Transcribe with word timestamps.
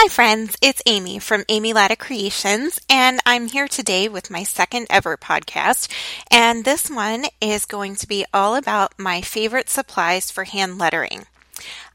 Hi, 0.00 0.06
friends. 0.06 0.56
It's 0.62 0.80
Amy 0.86 1.18
from 1.18 1.44
Amy 1.48 1.72
Latta 1.72 1.96
Creations, 1.96 2.78
and 2.88 3.18
I'm 3.26 3.48
here 3.48 3.66
today 3.66 4.08
with 4.08 4.30
my 4.30 4.44
second 4.44 4.86
ever 4.90 5.16
podcast. 5.16 5.92
And 6.30 6.64
this 6.64 6.88
one 6.88 7.24
is 7.40 7.66
going 7.66 7.96
to 7.96 8.06
be 8.06 8.24
all 8.32 8.54
about 8.54 8.96
my 8.96 9.22
favorite 9.22 9.68
supplies 9.68 10.30
for 10.30 10.44
hand 10.44 10.78
lettering. 10.78 11.26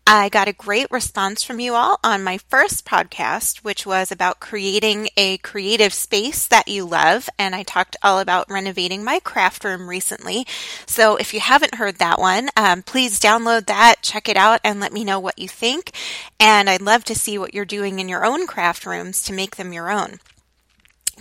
I 0.06 0.28
got 0.28 0.50
a 0.50 0.54
great 0.54 0.92
response 0.92 1.44
from 1.44 1.62
you 1.62 1.76
all 1.76 1.98
on 2.04 2.26
my 2.26 2.38
first 2.38 2.86
podcast, 2.86 3.60
which 3.60 3.86
was 3.86 4.12
about 4.12 4.42
creating 4.42 5.08
a 5.16 5.38
creative 5.38 5.94
space 5.94 6.46
that 6.48 6.68
you 6.68 6.84
love. 6.84 7.30
And 7.40 7.56
I 7.56 7.64
talked 7.64 7.96
all 8.04 8.20
about 8.20 8.52
renovating 8.52 9.06
my 9.06 9.20
craft 9.20 9.64
room 9.64 9.88
recently. 9.88 10.46
So 10.86 11.16
if 11.16 11.34
you 11.34 11.40
haven't 11.40 11.76
heard 11.76 12.00
that 12.00 12.20
one, 12.20 12.50
um, 12.58 12.84
please 12.84 13.18
download 13.18 13.68
that, 13.68 14.02
check 14.02 14.28
it 14.28 14.36
out, 14.36 14.60
and 14.62 14.82
let 14.82 14.92
me 14.92 15.06
know 15.06 15.22
what 15.22 15.40
you 15.40 15.48
think. 15.48 15.92
And 16.38 16.70
I'd 16.70 16.82
love 16.82 17.06
to 17.06 17.16
see 17.16 17.38
what 17.38 17.54
you're 17.54 17.64
doing 17.64 18.00
in 18.00 18.10
your 18.10 18.26
own 18.26 18.46
craft 18.46 18.86
rooms 18.86 19.24
to 19.24 19.34
make 19.34 19.56
them 19.56 19.72
your 19.72 19.90
own. 19.90 20.20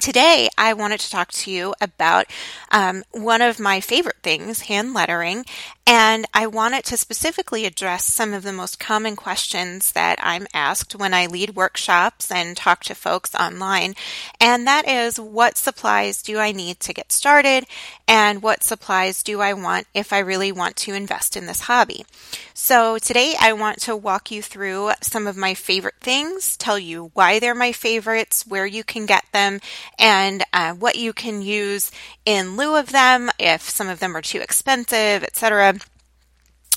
Today, 0.01 0.48
I 0.56 0.73
wanted 0.73 1.01
to 1.01 1.10
talk 1.10 1.30
to 1.32 1.51
you 1.51 1.74
about 1.80 2.27
um, 2.70 3.05
one 3.12 3.42
of 3.42 3.60
my 3.60 3.80
favorite 3.80 4.16
things, 4.23 4.62
hand 4.62 4.95
lettering, 4.95 5.45
and 5.87 6.27
I 6.33 6.46
wanted 6.46 6.84
to 6.84 6.96
specifically 6.96 7.66
address 7.66 8.06
some 8.06 8.33
of 8.33 8.42
the 8.42 8.52
most 8.52 8.80
common 8.80 9.16
questions 9.16 9.92
that 9.92 10.19
I'm 10.23 10.47
asked 10.55 10.95
when 10.95 11.12
I 11.12 11.27
lead 11.27 11.56
workshops 11.56 12.30
and 12.30 12.56
talk 12.56 12.84
to 12.84 12.95
folks 12.95 13.34
online. 13.34 13.95
And 14.41 14.66
that 14.66 14.88
is, 14.88 15.20
what 15.20 15.59
supplies 15.59 16.22
do 16.22 16.38
I 16.38 16.52
need 16.52 16.80
to 16.80 16.95
get 16.95 17.12
started? 17.12 17.64
And 18.09 18.42
what 18.42 18.62
supplies 18.62 19.22
do 19.22 19.41
I 19.41 19.52
want 19.52 19.86
if 19.92 20.12
I 20.12 20.20
really 20.20 20.52
want 20.52 20.77
to 20.77 20.95
invest 20.95 21.36
in 21.36 21.47
this 21.47 21.62
hobby? 21.62 22.06
So 22.55 22.98
today 22.98 23.34
I 23.41 23.52
want 23.52 23.80
to 23.83 23.97
walk 23.97 24.30
you 24.30 24.41
through 24.41 24.92
some 25.02 25.27
of 25.27 25.36
my 25.36 25.55
favorite 25.55 26.00
things, 26.00 26.56
tell 26.56 26.78
you 26.78 27.11
why 27.14 27.38
they're 27.38 27.55
my 27.55 27.72
favorites, 27.72 28.47
where 28.47 28.66
you 28.66 28.84
can 28.84 29.05
get 29.06 29.24
them, 29.33 29.61
and 29.98 30.44
uh, 30.52 30.72
what 30.75 30.97
you 30.97 31.12
can 31.12 31.42
use 31.42 31.91
in 32.25 32.56
lieu 32.56 32.77
of 32.77 32.92
them 32.92 33.30
if 33.38 33.62
some 33.62 33.88
of 33.88 34.00
them 34.00 34.16
are 34.16 34.22
too 34.22 34.41
expensive, 34.41 35.22
etc. 35.22 35.75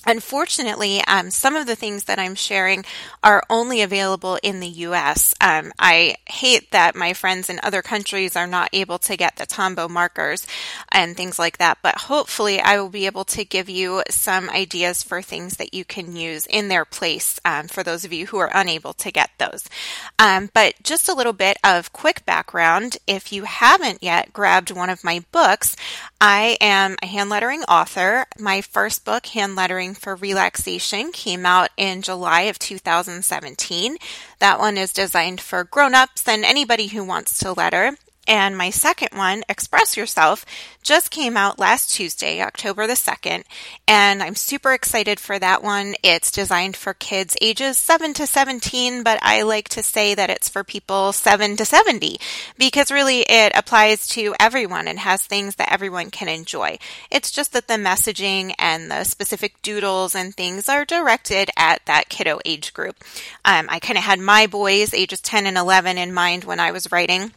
Unfortunately, 0.05 1.01
um, 1.07 1.31
some 1.31 1.55
of 1.55 1.65
the 1.65 1.75
things 1.75 2.05
that 2.05 2.19
I'm 2.19 2.35
sharing 2.35 2.85
are 3.23 3.43
only 3.49 3.81
available 3.81 4.37
in 4.43 4.59
the 4.59 4.67
US. 4.67 5.33
Um, 5.41 5.71
I 5.79 6.15
hate 6.27 6.71
that 6.71 6.95
my 6.95 7.13
friends 7.13 7.49
in 7.49 7.59
other 7.63 7.81
countries 7.81 8.35
are 8.35 8.47
not 8.47 8.69
able 8.73 8.99
to 8.99 9.17
get 9.17 9.35
the 9.37 9.45
Tombow 9.45 9.89
markers 9.89 10.45
and 10.91 11.17
things 11.17 11.39
like 11.39 11.57
that, 11.57 11.79
but 11.81 11.95
hopefully 11.95 12.59
I 12.59 12.79
will 12.79 12.89
be 12.89 13.07
able 13.07 13.25
to 13.25 13.43
give 13.43 13.69
you 13.69 14.03
some 14.09 14.49
ideas 14.49 15.01
for 15.01 15.21
things 15.21 15.57
that 15.57 15.73
you 15.73 15.83
can 15.83 16.15
use 16.15 16.45
in 16.45 16.67
their 16.67 16.85
place 16.85 17.39
um, 17.43 17.67
for 17.67 17.81
those 17.81 18.05
of 18.05 18.13
you 18.13 18.27
who 18.27 18.37
are 18.37 18.51
unable 18.53 18.93
to 18.93 19.11
get 19.11 19.31
those. 19.39 19.67
Um, 20.19 20.49
but 20.53 20.75
just 20.83 21.09
a 21.09 21.15
little 21.15 21.33
bit 21.33 21.57
of 21.63 21.93
quick 21.93 22.25
background. 22.25 22.97
If 23.07 23.31
you 23.31 23.43
haven't 23.43 24.03
yet 24.03 24.33
grabbed 24.33 24.71
one 24.71 24.89
of 24.89 25.03
my 25.03 25.23
books, 25.31 25.75
I 26.21 26.57
am 26.61 26.95
a 27.01 27.07
hand 27.07 27.29
lettering 27.29 27.63
author. 27.63 28.25
My 28.39 28.61
first 28.61 29.03
book, 29.05 29.25
Hand 29.27 29.55
Lettering 29.55 29.94
for 29.95 30.15
Relaxation 30.15 31.11
came 31.11 31.45
out 31.45 31.69
in 31.77 32.01
July 32.01 32.41
of 32.41 32.59
2017. 32.59 33.97
That 34.39 34.59
one 34.59 34.77
is 34.77 34.93
designed 34.93 35.41
for 35.41 35.63
grown-ups 35.63 36.27
and 36.27 36.45
anybody 36.45 36.87
who 36.87 37.03
wants 37.03 37.39
to 37.39 37.53
letter. 37.53 37.97
And 38.27 38.57
my 38.57 38.71
second 38.71 39.09
one, 39.13 39.43
Express 39.47 39.95
Yourself, 39.95 40.45
just 40.81 41.11
came 41.11 41.37
out 41.37 41.59
last 41.59 41.93
Tuesday, 41.93 42.41
October 42.41 42.87
the 42.87 42.93
2nd, 42.93 43.43
and 43.87 44.23
I'm 44.23 44.35
super 44.35 44.73
excited 44.73 45.19
for 45.19 45.37
that 45.37 45.63
one. 45.63 45.95
It's 46.03 46.31
designed 46.31 46.75
for 46.75 46.93
kids 46.93 47.37
ages 47.41 47.77
7 47.77 48.13
to 48.15 48.27
17, 48.27 49.03
but 49.03 49.19
I 49.21 49.43
like 49.43 49.69
to 49.69 49.83
say 49.83 50.15
that 50.15 50.29
it's 50.29 50.49
for 50.49 50.63
people 50.63 51.11
7 51.11 51.55
to 51.57 51.65
70 51.65 52.17
because 52.57 52.91
really 52.91 53.21
it 53.21 53.51
applies 53.55 54.07
to 54.09 54.33
everyone 54.39 54.87
and 54.87 54.99
has 54.99 55.23
things 55.23 55.55
that 55.55 55.71
everyone 55.71 56.09
can 56.09 56.27
enjoy. 56.27 56.77
It's 57.11 57.31
just 57.31 57.53
that 57.53 57.67
the 57.67 57.75
messaging 57.75 58.53
and 58.57 58.89
the 58.89 59.03
specific 59.03 59.61
doodles 59.61 60.15
and 60.15 60.35
things 60.35 60.67
are 60.67 60.85
directed 60.85 61.49
at 61.57 61.85
that 61.85 62.09
kiddo 62.09 62.39
age 62.43 62.73
group. 62.73 63.03
Um, 63.43 63.67
I 63.69 63.79
kind 63.79 63.97
of 63.97 64.03
had 64.03 64.19
my 64.19 64.47
boys 64.47 64.93
ages 64.93 65.21
10 65.21 65.45
and 65.45 65.57
11 65.57 65.97
in 65.97 66.13
mind 66.13 66.43
when 66.43 66.59
I 66.59 66.71
was 66.71 66.91
writing. 66.91 67.31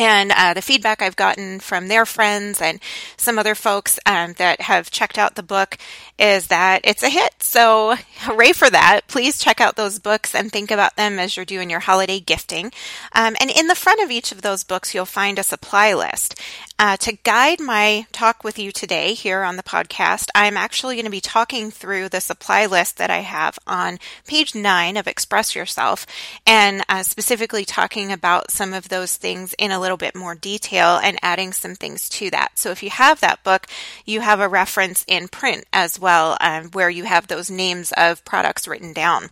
And 0.00 0.32
uh, 0.34 0.54
the 0.54 0.62
feedback 0.62 1.02
I've 1.02 1.14
gotten 1.14 1.60
from 1.60 1.88
their 1.88 2.06
friends 2.06 2.62
and 2.62 2.80
some 3.18 3.38
other 3.38 3.54
folks 3.54 4.00
um, 4.06 4.32
that 4.38 4.62
have 4.62 4.90
checked 4.90 5.18
out 5.18 5.34
the 5.34 5.42
book 5.42 5.76
is 6.18 6.46
that 6.46 6.80
it's 6.84 7.02
a 7.02 7.10
hit. 7.10 7.42
So, 7.42 7.96
hooray 8.20 8.52
for 8.52 8.70
that. 8.70 9.02
Please 9.08 9.38
check 9.38 9.60
out 9.60 9.76
those 9.76 9.98
books 9.98 10.34
and 10.34 10.50
think 10.50 10.70
about 10.70 10.96
them 10.96 11.18
as 11.18 11.36
you're 11.36 11.44
doing 11.44 11.68
your 11.68 11.80
holiday 11.80 12.18
gifting. 12.18 12.72
Um, 13.12 13.36
and 13.38 13.50
in 13.50 13.66
the 13.66 13.74
front 13.74 14.00
of 14.00 14.10
each 14.10 14.32
of 14.32 14.40
those 14.40 14.64
books, 14.64 14.94
you'll 14.94 15.04
find 15.04 15.38
a 15.38 15.42
supply 15.42 15.92
list. 15.92 16.40
Uh, 16.82 16.96
to 16.96 17.12
guide 17.12 17.60
my 17.60 18.06
talk 18.10 18.42
with 18.42 18.58
you 18.58 18.72
today 18.72 19.12
here 19.12 19.42
on 19.42 19.56
the 19.56 19.62
podcast, 19.62 20.28
I'm 20.34 20.56
actually 20.56 20.94
going 20.94 21.04
to 21.04 21.10
be 21.10 21.20
talking 21.20 21.70
through 21.70 22.08
the 22.08 22.22
supply 22.22 22.64
list 22.64 22.96
that 22.96 23.10
I 23.10 23.18
have 23.18 23.58
on 23.66 23.98
page 24.26 24.54
nine 24.54 24.96
of 24.96 25.06
Express 25.06 25.54
Yourself 25.54 26.06
and 26.46 26.82
uh, 26.88 27.02
specifically 27.02 27.66
talking 27.66 28.10
about 28.10 28.50
some 28.50 28.72
of 28.72 28.88
those 28.88 29.14
things 29.14 29.54
in 29.58 29.72
a 29.72 29.78
little 29.78 29.98
bit 29.98 30.16
more 30.16 30.34
detail 30.34 30.98
and 31.04 31.18
adding 31.20 31.52
some 31.52 31.74
things 31.74 32.08
to 32.08 32.30
that. 32.30 32.58
So 32.58 32.70
if 32.70 32.82
you 32.82 32.88
have 32.88 33.20
that 33.20 33.44
book, 33.44 33.66
you 34.06 34.22
have 34.22 34.40
a 34.40 34.48
reference 34.48 35.04
in 35.06 35.28
print 35.28 35.66
as 35.74 36.00
well 36.00 36.38
um, 36.40 36.70
where 36.70 36.88
you 36.88 37.04
have 37.04 37.26
those 37.26 37.50
names 37.50 37.92
of 37.94 38.24
products 38.24 38.66
written 38.66 38.94
down. 38.94 39.28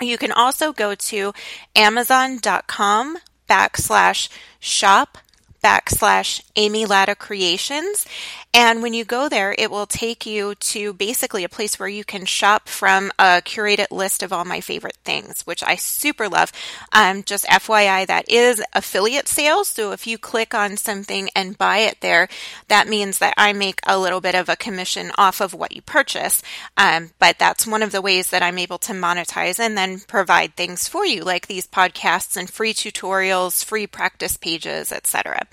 You 0.00 0.16
can 0.16 0.32
also 0.32 0.72
go 0.72 0.94
to 0.94 1.34
amazon.com 1.76 3.18
backslash 3.50 4.30
shop 4.60 5.18
backslash 5.62 6.42
Amy 6.56 6.86
Latta 6.86 7.14
Creations. 7.14 8.06
And 8.54 8.82
when 8.82 8.92
you 8.92 9.06
go 9.06 9.30
there, 9.30 9.54
it 9.56 9.70
will 9.70 9.86
take 9.86 10.26
you 10.26 10.54
to 10.56 10.92
basically 10.92 11.42
a 11.42 11.48
place 11.48 11.78
where 11.78 11.88
you 11.88 12.04
can 12.04 12.26
shop 12.26 12.68
from 12.68 13.10
a 13.18 13.40
curated 13.40 13.90
list 13.90 14.22
of 14.22 14.30
all 14.30 14.44
my 14.44 14.60
favorite 14.60 14.98
things, 15.04 15.40
which 15.46 15.62
I 15.62 15.76
super 15.76 16.28
love. 16.28 16.52
Um, 16.92 17.22
just 17.22 17.46
FYI, 17.46 18.06
that 18.06 18.30
is 18.30 18.62
affiliate 18.74 19.26
sales. 19.26 19.68
So 19.68 19.92
if 19.92 20.06
you 20.06 20.18
click 20.18 20.54
on 20.54 20.76
something 20.76 21.30
and 21.34 21.56
buy 21.56 21.78
it 21.78 22.02
there, 22.02 22.28
that 22.68 22.88
means 22.88 23.18
that 23.18 23.32
I 23.38 23.54
make 23.54 23.80
a 23.86 23.98
little 23.98 24.20
bit 24.20 24.34
of 24.34 24.50
a 24.50 24.56
commission 24.56 25.12
off 25.16 25.40
of 25.40 25.54
what 25.54 25.74
you 25.74 25.80
purchase. 25.80 26.42
Um, 26.76 27.12
but 27.18 27.38
that's 27.38 27.66
one 27.66 27.82
of 27.82 27.92
the 27.92 28.02
ways 28.02 28.28
that 28.28 28.42
I'm 28.42 28.58
able 28.58 28.78
to 28.80 28.92
monetize 28.92 29.58
and 29.58 29.78
then 29.78 30.00
provide 30.00 30.56
things 30.56 30.88
for 30.88 31.06
you, 31.06 31.22
like 31.22 31.46
these 31.46 31.66
podcasts 31.66 32.36
and 32.36 32.50
free 32.50 32.74
tutorials, 32.74 33.64
free 33.64 33.86
practice 33.86 34.36
pages, 34.36 34.92
etc. 34.92 35.46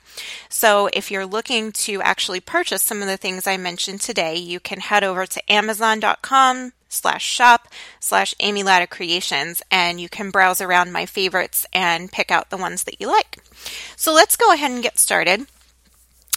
So 0.50 0.90
if 0.92 1.12
you're 1.12 1.26
looking 1.26 1.72
to 1.72 2.02
actually 2.02 2.42
purchase 2.42 2.89
some 2.90 3.04
of 3.04 3.08
the 3.08 3.18
things 3.18 3.46
I 3.46 3.56
mentioned 3.56 4.02
today, 4.02 4.36
you 4.36 4.60
can 4.60 4.80
head 4.80 5.04
over 5.04 5.28
to 5.28 5.52
amazon.com 5.52 6.74
slash 6.90 7.24
shop 7.24 7.68
slash 8.00 8.34
Amy 8.40 8.64
Latta 8.64 8.88
Creations 8.88 9.62
and 9.70 10.02
you 10.02 10.10
can 10.10 10.32
browse 10.32 10.60
around 10.60 10.92
my 10.92 11.06
favorites 11.06 11.68
and 11.72 12.12
pick 12.12 12.32
out 12.32 12.50
the 12.50 12.58
ones 12.58 12.86
that 12.86 13.00
you 13.00 13.06
like. 13.06 13.38
So 13.96 14.12
let's 14.12 14.36
go 14.36 14.52
ahead 14.52 14.72
and 14.72 14.82
get 14.82 14.98
started 14.98 15.46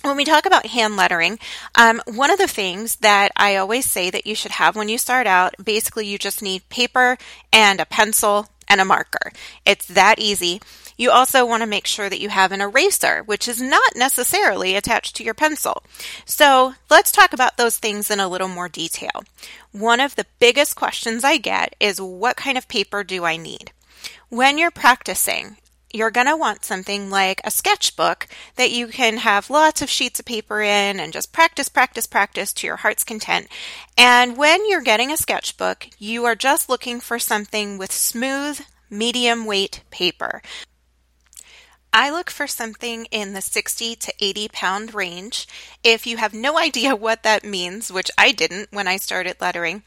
when 0.02 0.16
we 0.16 0.24
talk 0.24 0.44
about 0.44 0.66
hand 0.66 0.96
lettering, 0.96 1.38
um, 1.76 2.02
one 2.06 2.30
of 2.30 2.38
the 2.38 2.48
things 2.48 2.96
that 2.96 3.30
I 3.36 3.56
always 3.56 3.90
say 3.90 4.10
that 4.10 4.26
you 4.26 4.34
should 4.34 4.50
have 4.50 4.76
when 4.76 4.88
you 4.88 4.98
start 4.98 5.26
out, 5.26 5.54
basically 5.64 6.06
you 6.06 6.19
just 6.19 6.42
need 6.42 6.69
paper 6.69 7.16
and 7.52 7.80
a 7.80 7.86
pencil 7.86 8.48
and 8.69 8.80
a 8.80 8.84
marker. 8.84 9.32
It's 9.64 9.86
that 9.86 10.19
easy. 10.19 10.60
You 10.97 11.10
also 11.10 11.47
want 11.47 11.62
to 11.62 11.66
make 11.66 11.86
sure 11.86 12.08
that 12.08 12.20
you 12.20 12.28
have 12.28 12.53
an 12.53 12.60
eraser, 12.60 13.22
which 13.25 13.48
is 13.48 13.60
not 13.60 13.97
necessarily 13.97 14.75
attached 14.75 15.16
to 15.16 15.25
your 15.25 15.34
pencil. 15.34 15.82
So 16.25 16.75
let's 16.91 17.12
talk 17.12 17.32
about 17.32 17.56
those 17.56 17.78
things 17.78 18.10
in 18.10 18.20
a 18.20 18.28
little 18.28 18.48
more 18.48 18.69
detail. 18.69 19.25
One 19.72 20.00
of 20.00 20.16
the 20.16 20.26
biggest 20.38 20.76
questions 20.76 21.25
I 21.25 21.38
get 21.38 21.75
is 21.81 22.00
what 22.00 22.36
kind 22.36 22.58
of 22.58 22.69
paper 22.69 23.04
do 23.04 23.25
I 23.25 23.36
need? 23.36 23.72
When 24.28 24.58
you're 24.58 24.70
practicing, 24.70 25.56
you're 25.93 26.11
going 26.11 26.26
to 26.26 26.37
want 26.37 26.64
something 26.64 27.11
like 27.11 27.40
a 27.44 27.50
sketchbook 27.50 28.26
that 28.56 28.70
you 28.70 28.88
can 28.88 29.19
have 29.19 29.50
lots 29.50 29.82
of 29.82 29.90
sheets 29.90 30.19
of 30.19 30.25
paper 30.25 30.62
in 30.62 30.99
and 30.99 31.12
just 31.12 31.32
practice, 31.32 31.69
practice, 31.69 32.06
practice 32.06 32.52
to 32.55 32.66
your 32.66 32.76
heart's 32.76 33.05
content. 33.05 33.49
And 33.96 34.37
when 34.37 34.69
you're 34.69 34.81
getting 34.81 35.12
a 35.12 35.16
sketchbook, 35.16 35.88
you 35.99 36.25
are 36.25 36.34
just 36.34 36.69
looking 36.69 37.00
for 37.00 37.19
something 37.19 37.76
with 37.76 37.93
smooth, 37.93 38.61
medium 38.88 39.44
weight 39.44 39.82
paper. 39.90 40.43
I 41.92 42.10
look 42.10 42.30
for 42.30 42.46
something 42.46 43.06
in 43.10 43.34
the 43.34 43.42
60 43.42 43.96
to 43.96 44.14
80 44.18 44.48
pound 44.48 44.94
range. 44.94 45.46
If 45.84 46.06
you 46.06 46.16
have 46.16 46.32
no 46.32 46.58
idea 46.68 46.96
what 46.96 47.22
that 47.22 47.44
means, 47.44 47.92
which 47.92 48.10
I 48.16 48.32
didn't 48.32 48.72
when 48.72 48.88
I 48.88 48.96
started 48.96 49.36
lettering, 49.40 49.82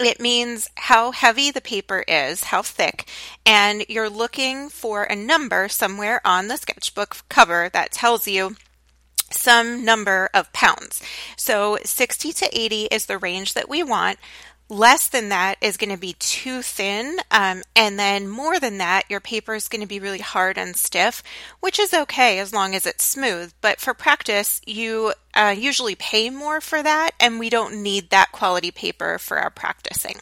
it 0.00 0.20
means 0.20 0.70
how 0.76 1.12
heavy 1.12 1.50
the 1.50 1.60
paper 1.60 2.04
is, 2.08 2.44
how 2.44 2.62
thick, 2.62 3.06
and 3.44 3.84
you're 3.88 4.08
looking 4.08 4.68
for 4.70 5.04
a 5.04 5.14
number 5.14 5.68
somewhere 5.68 6.20
on 6.24 6.48
the 6.48 6.56
sketchbook 6.56 7.18
cover 7.28 7.68
that 7.72 7.92
tells 7.92 8.26
you 8.26 8.56
some 9.30 9.84
number 9.84 10.28
of 10.34 10.52
pounds. 10.52 11.02
So 11.36 11.78
60 11.84 12.32
to 12.32 12.58
80 12.58 12.84
is 12.86 13.06
the 13.06 13.18
range 13.18 13.54
that 13.54 13.68
we 13.68 13.82
want. 13.82 14.18
Less 14.72 15.06
than 15.06 15.28
that 15.28 15.58
is 15.60 15.76
going 15.76 15.90
to 15.90 15.98
be 15.98 16.14
too 16.14 16.62
thin. 16.62 17.18
Um, 17.30 17.62
and 17.76 17.98
then 17.98 18.26
more 18.26 18.58
than 18.58 18.78
that, 18.78 19.10
your 19.10 19.20
paper 19.20 19.54
is 19.54 19.68
going 19.68 19.82
to 19.82 19.86
be 19.86 20.00
really 20.00 20.18
hard 20.18 20.56
and 20.56 20.74
stiff, 20.74 21.22
which 21.60 21.78
is 21.78 21.92
okay 21.92 22.38
as 22.38 22.54
long 22.54 22.74
as 22.74 22.86
it's 22.86 23.04
smooth. 23.04 23.52
But 23.60 23.80
for 23.80 23.92
practice, 23.92 24.62
you 24.66 25.12
uh, 25.34 25.54
usually 25.56 25.94
pay 25.94 26.30
more 26.30 26.60
for 26.60 26.82
that, 26.82 27.10
and 27.20 27.38
we 27.38 27.50
don't 27.50 27.82
need 27.82 28.10
that 28.10 28.32
quality 28.32 28.70
paper 28.70 29.18
for 29.18 29.38
our 29.38 29.50
practicing. 29.50 30.16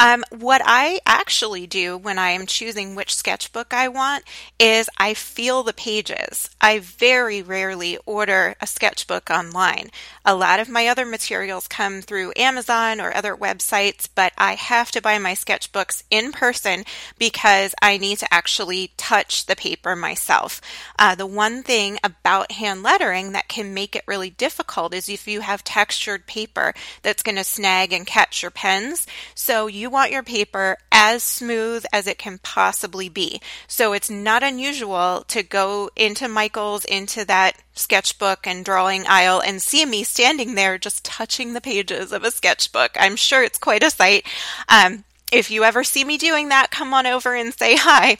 Um, 0.00 0.22
what 0.30 0.62
I 0.64 1.00
actually 1.06 1.66
do 1.66 1.98
when 1.98 2.20
I 2.20 2.30
am 2.30 2.46
choosing 2.46 2.94
which 2.94 3.16
sketchbook 3.16 3.74
I 3.74 3.88
want 3.88 4.22
is 4.58 4.88
I 4.96 5.14
feel 5.14 5.64
the 5.64 5.72
pages. 5.72 6.50
I 6.60 6.78
very 6.78 7.42
rarely 7.42 7.98
order 8.06 8.54
a 8.60 8.66
sketchbook 8.66 9.28
online. 9.28 9.90
A 10.24 10.36
lot 10.36 10.60
of 10.60 10.68
my 10.68 10.86
other 10.86 11.04
materials 11.04 11.66
come 11.66 12.00
through 12.00 12.32
Amazon 12.36 13.00
or 13.00 13.12
other 13.12 13.34
websites, 13.34 14.08
but 14.14 14.32
I 14.38 14.54
have 14.54 14.92
to 14.92 15.02
buy 15.02 15.18
my 15.18 15.32
sketchbooks 15.32 16.04
in 16.10 16.30
person 16.30 16.84
because 17.18 17.74
I 17.82 17.98
need 17.98 18.18
to 18.18 18.32
actually 18.32 18.92
touch 18.96 19.46
the 19.46 19.56
paper 19.56 19.96
myself. 19.96 20.60
Uh, 20.96 21.16
the 21.16 21.26
one 21.26 21.64
thing 21.64 21.98
about 22.04 22.52
hand 22.52 22.84
lettering 22.84 23.32
that 23.32 23.48
can 23.48 23.74
make 23.74 23.96
it 23.96 24.04
really 24.06 24.30
difficult 24.30 24.94
is 24.94 25.08
if 25.08 25.26
you 25.26 25.40
have 25.40 25.64
textured 25.64 26.26
paper 26.26 26.72
that's 27.02 27.24
going 27.24 27.36
to 27.36 27.44
snag 27.44 27.92
and 27.92 28.06
catch 28.06 28.42
your 28.42 28.52
pens. 28.52 29.04
So 29.34 29.66
you 29.66 29.87
you 29.88 29.92
want 29.92 30.12
your 30.12 30.22
paper 30.22 30.76
as 30.92 31.22
smooth 31.22 31.82
as 31.94 32.06
it 32.06 32.18
can 32.18 32.38
possibly 32.42 33.08
be. 33.08 33.40
So 33.66 33.94
it's 33.94 34.10
not 34.10 34.42
unusual 34.42 35.24
to 35.28 35.42
go 35.42 35.88
into 35.96 36.28
Michael's, 36.28 36.84
into 36.84 37.24
that 37.24 37.56
sketchbook 37.72 38.46
and 38.46 38.66
drawing 38.66 39.06
aisle 39.06 39.40
and 39.40 39.62
see 39.62 39.86
me 39.86 40.04
standing 40.04 40.54
there 40.54 40.76
just 40.76 41.06
touching 41.06 41.54
the 41.54 41.62
pages 41.62 42.12
of 42.12 42.22
a 42.22 42.30
sketchbook. 42.30 42.98
I'm 43.00 43.16
sure 43.16 43.42
it's 43.42 43.56
quite 43.56 43.82
a 43.82 43.90
sight. 43.90 44.26
Um, 44.68 45.04
if 45.32 45.50
you 45.50 45.64
ever 45.64 45.82
see 45.84 46.04
me 46.04 46.18
doing 46.18 46.50
that, 46.50 46.70
come 46.70 46.92
on 46.92 47.06
over 47.06 47.34
and 47.34 47.54
say 47.54 47.76
hi 47.76 48.18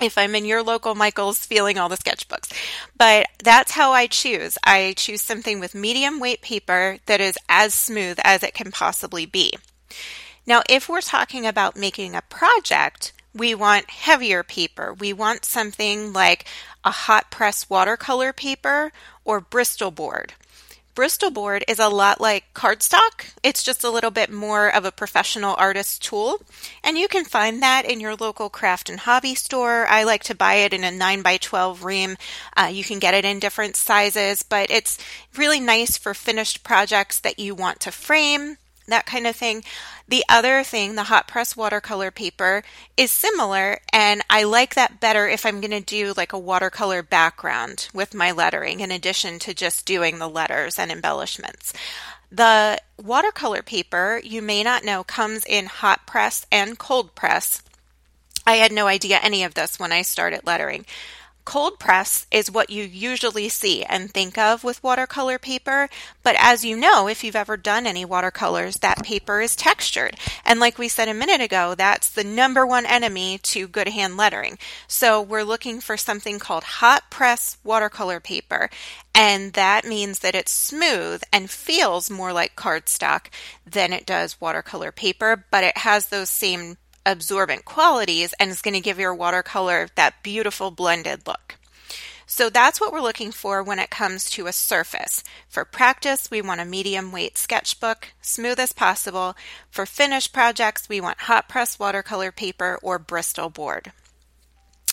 if 0.00 0.16
I'm 0.16 0.34
in 0.34 0.46
your 0.46 0.62
local 0.62 0.94
Michael's 0.94 1.44
feeling 1.44 1.76
all 1.76 1.90
the 1.90 1.96
sketchbooks. 1.98 2.50
But 2.96 3.26
that's 3.44 3.72
how 3.72 3.92
I 3.92 4.06
choose. 4.06 4.56
I 4.64 4.94
choose 4.96 5.20
something 5.20 5.60
with 5.60 5.74
medium 5.74 6.18
weight 6.18 6.40
paper 6.40 6.96
that 7.04 7.20
is 7.20 7.36
as 7.46 7.74
smooth 7.74 8.18
as 8.24 8.42
it 8.42 8.54
can 8.54 8.70
possibly 8.70 9.26
be. 9.26 9.52
Now, 10.48 10.62
if 10.66 10.88
we're 10.88 11.02
talking 11.02 11.44
about 11.44 11.76
making 11.76 12.14
a 12.14 12.22
project, 12.22 13.12
we 13.34 13.54
want 13.54 13.90
heavier 13.90 14.42
paper. 14.42 14.94
We 14.94 15.12
want 15.12 15.44
something 15.44 16.14
like 16.14 16.46
a 16.82 16.90
hot 16.90 17.30
press 17.30 17.68
watercolor 17.68 18.32
paper 18.32 18.90
or 19.26 19.42
Bristol 19.42 19.90
board. 19.90 20.32
Bristol 20.94 21.30
board 21.30 21.64
is 21.68 21.78
a 21.78 21.90
lot 21.90 22.18
like 22.18 22.54
cardstock. 22.54 23.34
It's 23.42 23.62
just 23.62 23.84
a 23.84 23.90
little 23.90 24.10
bit 24.10 24.32
more 24.32 24.74
of 24.74 24.86
a 24.86 24.90
professional 24.90 25.54
artist 25.58 26.02
tool. 26.02 26.40
And 26.82 26.96
you 26.96 27.08
can 27.08 27.26
find 27.26 27.62
that 27.62 27.84
in 27.84 28.00
your 28.00 28.16
local 28.16 28.48
craft 28.48 28.88
and 28.88 29.00
hobby 29.00 29.34
store. 29.34 29.86
I 29.86 30.04
like 30.04 30.24
to 30.24 30.34
buy 30.34 30.54
it 30.54 30.72
in 30.72 30.82
a 30.82 30.90
9 30.90 31.20
by 31.20 31.36
12 31.36 31.84
ream. 31.84 32.16
Uh, 32.56 32.70
you 32.72 32.84
can 32.84 33.00
get 33.00 33.12
it 33.12 33.26
in 33.26 33.38
different 33.38 33.76
sizes, 33.76 34.42
but 34.44 34.70
it's 34.70 34.96
really 35.36 35.60
nice 35.60 35.98
for 35.98 36.14
finished 36.14 36.64
projects 36.64 37.18
that 37.20 37.38
you 37.38 37.54
want 37.54 37.80
to 37.80 37.92
frame 37.92 38.56
that 38.90 39.06
kind 39.06 39.26
of 39.26 39.36
thing. 39.36 39.64
The 40.06 40.24
other 40.28 40.62
thing, 40.64 40.94
the 40.94 41.04
hot 41.04 41.28
press 41.28 41.56
watercolor 41.56 42.10
paper, 42.10 42.62
is 42.96 43.10
similar, 43.10 43.78
and 43.92 44.22
I 44.30 44.44
like 44.44 44.74
that 44.74 45.00
better 45.00 45.28
if 45.28 45.44
I'm 45.44 45.60
going 45.60 45.70
to 45.70 45.80
do 45.80 46.14
like 46.16 46.32
a 46.32 46.38
watercolor 46.38 47.02
background 47.02 47.88
with 47.92 48.14
my 48.14 48.32
lettering 48.32 48.80
in 48.80 48.90
addition 48.90 49.38
to 49.40 49.54
just 49.54 49.86
doing 49.86 50.18
the 50.18 50.28
letters 50.28 50.78
and 50.78 50.90
embellishments. 50.90 51.72
The 52.30 52.78
watercolor 53.02 53.62
paper, 53.62 54.20
you 54.22 54.42
may 54.42 54.62
not 54.62 54.84
know, 54.84 55.02
comes 55.04 55.44
in 55.46 55.66
hot 55.66 56.06
press 56.06 56.46
and 56.52 56.78
cold 56.78 57.14
press. 57.14 57.62
I 58.46 58.56
had 58.56 58.72
no 58.72 58.86
idea 58.86 59.18
any 59.22 59.44
of 59.44 59.54
this 59.54 59.78
when 59.78 59.92
I 59.92 60.02
started 60.02 60.46
lettering. 60.46 60.86
Cold 61.48 61.78
press 61.78 62.26
is 62.30 62.50
what 62.50 62.68
you 62.68 62.84
usually 62.84 63.48
see 63.48 63.82
and 63.82 64.12
think 64.12 64.36
of 64.36 64.62
with 64.64 64.82
watercolor 64.82 65.38
paper, 65.38 65.88
but 66.22 66.36
as 66.38 66.62
you 66.62 66.76
know, 66.76 67.08
if 67.08 67.24
you've 67.24 67.34
ever 67.34 67.56
done 67.56 67.86
any 67.86 68.04
watercolors, 68.04 68.76
that 68.80 69.02
paper 69.02 69.40
is 69.40 69.56
textured. 69.56 70.18
And 70.44 70.60
like 70.60 70.76
we 70.76 70.88
said 70.88 71.08
a 71.08 71.14
minute 71.14 71.40
ago, 71.40 71.74
that's 71.74 72.10
the 72.10 72.22
number 72.22 72.66
one 72.66 72.84
enemy 72.84 73.38
to 73.44 73.66
good 73.66 73.88
hand 73.88 74.18
lettering. 74.18 74.58
So 74.88 75.22
we're 75.22 75.42
looking 75.42 75.80
for 75.80 75.96
something 75.96 76.38
called 76.38 76.64
hot 76.64 77.10
press 77.10 77.56
watercolor 77.64 78.20
paper. 78.20 78.68
And 79.14 79.54
that 79.54 79.86
means 79.86 80.18
that 80.18 80.34
it's 80.34 80.52
smooth 80.52 81.22
and 81.32 81.48
feels 81.48 82.10
more 82.10 82.34
like 82.34 82.56
cardstock 82.56 83.28
than 83.64 83.94
it 83.94 84.04
does 84.04 84.38
watercolor 84.38 84.92
paper, 84.92 85.46
but 85.50 85.64
it 85.64 85.78
has 85.78 86.08
those 86.08 86.28
same 86.28 86.76
absorbent 87.08 87.64
qualities 87.64 88.34
and 88.38 88.50
is 88.50 88.62
going 88.62 88.74
to 88.74 88.80
give 88.80 88.98
your 88.98 89.14
watercolor 89.14 89.88
that 89.94 90.22
beautiful 90.22 90.70
blended 90.70 91.26
look. 91.26 91.56
So 92.26 92.50
that's 92.50 92.78
what 92.78 92.92
we're 92.92 93.00
looking 93.00 93.32
for 93.32 93.62
when 93.62 93.78
it 93.78 93.88
comes 93.88 94.28
to 94.30 94.46
a 94.46 94.52
surface. 94.52 95.24
For 95.48 95.64
practice, 95.64 96.30
we 96.30 96.42
want 96.42 96.60
a 96.60 96.66
medium 96.66 97.10
weight 97.10 97.38
sketchbook, 97.38 98.08
smooth 98.20 98.60
as 98.60 98.74
possible. 98.74 99.34
For 99.70 99.86
finished 99.86 100.34
projects, 100.34 100.90
we 100.90 101.00
want 101.00 101.22
hot 101.22 101.48
press 101.48 101.78
watercolor 101.78 102.30
paper 102.30 102.78
or 102.82 102.98
Bristol 102.98 103.48
board. 103.48 103.92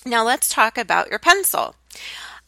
Now 0.06 0.24
let's 0.24 0.48
talk 0.48 0.78
about 0.78 1.10
your 1.10 1.20
pencil. 1.20 1.76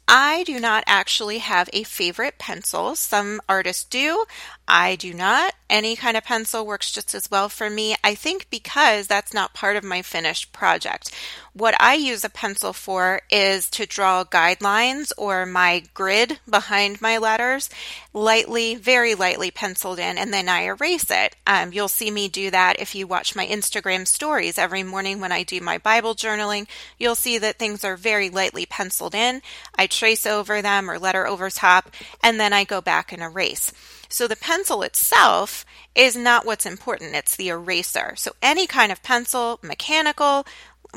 I 0.07 0.43
do 0.45 0.57
not 0.57 0.85
actually 0.87 1.39
have 1.39 1.69
a 1.73 1.83
favorite 1.83 2.39
pencil. 2.39 2.95
Some 2.95 3.41
artists 3.49 3.83
do. 3.83 4.23
I 4.67 4.97
do 4.97 5.13
not. 5.13 5.53
Any 5.69 5.95
kind 5.95 6.17
of 6.17 6.25
pencil 6.25 6.65
works 6.65 6.91
just 6.91 7.15
as 7.15 7.31
well 7.31 7.47
for 7.47 7.69
me. 7.69 7.95
I 8.03 8.15
think 8.15 8.49
because 8.49 9.07
that's 9.07 9.33
not 9.33 9.53
part 9.53 9.77
of 9.77 9.83
my 9.83 10.01
finished 10.01 10.51
project. 10.51 11.13
What 11.53 11.79
I 11.79 11.95
use 11.95 12.25
a 12.25 12.29
pencil 12.29 12.73
for 12.73 13.21
is 13.29 13.69
to 13.71 13.85
draw 13.85 14.25
guidelines 14.25 15.11
or 15.17 15.45
my 15.45 15.83
grid 15.93 16.39
behind 16.49 17.01
my 17.01 17.17
letters, 17.17 17.69
lightly, 18.13 18.75
very 18.75 19.15
lightly 19.15 19.51
penciled 19.51 19.99
in, 19.99 20.17
and 20.17 20.33
then 20.33 20.49
I 20.49 20.63
erase 20.63 21.09
it. 21.09 21.35
Um, 21.47 21.71
you'll 21.71 21.87
see 21.87 22.11
me 22.11 22.27
do 22.27 22.51
that 22.51 22.79
if 22.79 22.93
you 22.93 23.07
watch 23.07 23.35
my 23.35 23.47
Instagram 23.47 24.05
stories 24.05 24.57
every 24.57 24.83
morning 24.83 25.21
when 25.21 25.31
I 25.31 25.43
do 25.43 25.61
my 25.61 25.77
Bible 25.77 26.13
journaling. 26.13 26.67
You'll 26.97 27.15
see 27.15 27.37
that 27.37 27.57
things 27.57 27.85
are 27.85 27.95
very 27.95 28.29
lightly 28.29 28.65
penciled 28.65 29.15
in. 29.15 29.41
I 29.75 29.87
trace 29.87 30.25
over 30.25 30.61
them 30.61 30.89
or 30.89 30.99
letter 30.99 31.25
over 31.25 31.49
top, 31.49 31.89
and 32.21 32.37
then 32.37 32.51
I 32.51 32.65
go 32.65 32.81
back 32.81 33.13
and 33.13 33.23
erase. 33.23 33.71
So 34.09 34.27
the 34.27 34.35
pencil 34.35 34.83
itself 34.83 35.65
is 35.95 36.15
not 36.15 36.45
what's 36.45 36.65
important, 36.65 37.15
it's 37.15 37.35
the 37.35 37.49
eraser. 37.49 38.13
So 38.15 38.31
any 38.41 38.67
kind 38.67 38.91
of 38.91 39.03
pencil, 39.03 39.59
mechanical, 39.61 40.45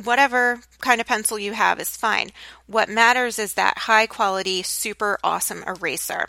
whatever 0.05 0.61
kind 0.81 1.01
of 1.01 1.07
pencil 1.07 1.39
you 1.39 1.53
have 1.53 1.81
is 1.81 1.97
fine. 1.97 2.31
What 2.67 2.89
matters 2.89 3.39
is 3.39 3.55
that 3.55 3.79
high 3.79 4.07
quality, 4.07 4.63
super 4.63 5.19
awesome 5.25 5.65
eraser. 5.67 6.29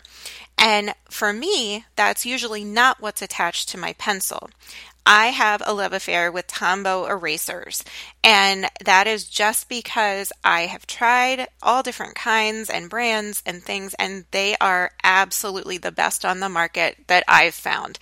And 0.58 0.94
for 1.08 1.32
me, 1.32 1.84
that's 1.96 2.26
usually 2.26 2.64
not 2.64 3.00
what's 3.00 3.22
attached 3.22 3.68
to 3.70 3.78
my 3.78 3.94
pencil. 3.94 4.50
I 5.04 5.28
have 5.28 5.62
a 5.64 5.72
love 5.72 5.92
affair 5.92 6.30
with 6.30 6.46
Tombow 6.46 7.08
erasers, 7.08 7.84
and 8.22 8.70
that 8.84 9.06
is 9.06 9.24
just 9.24 9.68
because 9.68 10.32
I 10.44 10.62
have 10.62 10.86
tried 10.86 11.48
all 11.62 11.82
different 11.82 12.14
kinds 12.14 12.70
and 12.70 12.88
brands 12.88 13.42
and 13.44 13.62
things, 13.62 13.94
and 13.98 14.24
they 14.30 14.56
are 14.60 14.92
absolutely 15.02 15.78
the 15.78 15.92
best 15.92 16.24
on 16.24 16.40
the 16.40 16.48
market 16.48 16.96
that 17.08 17.24
I've 17.26 17.54
found. 17.54 17.98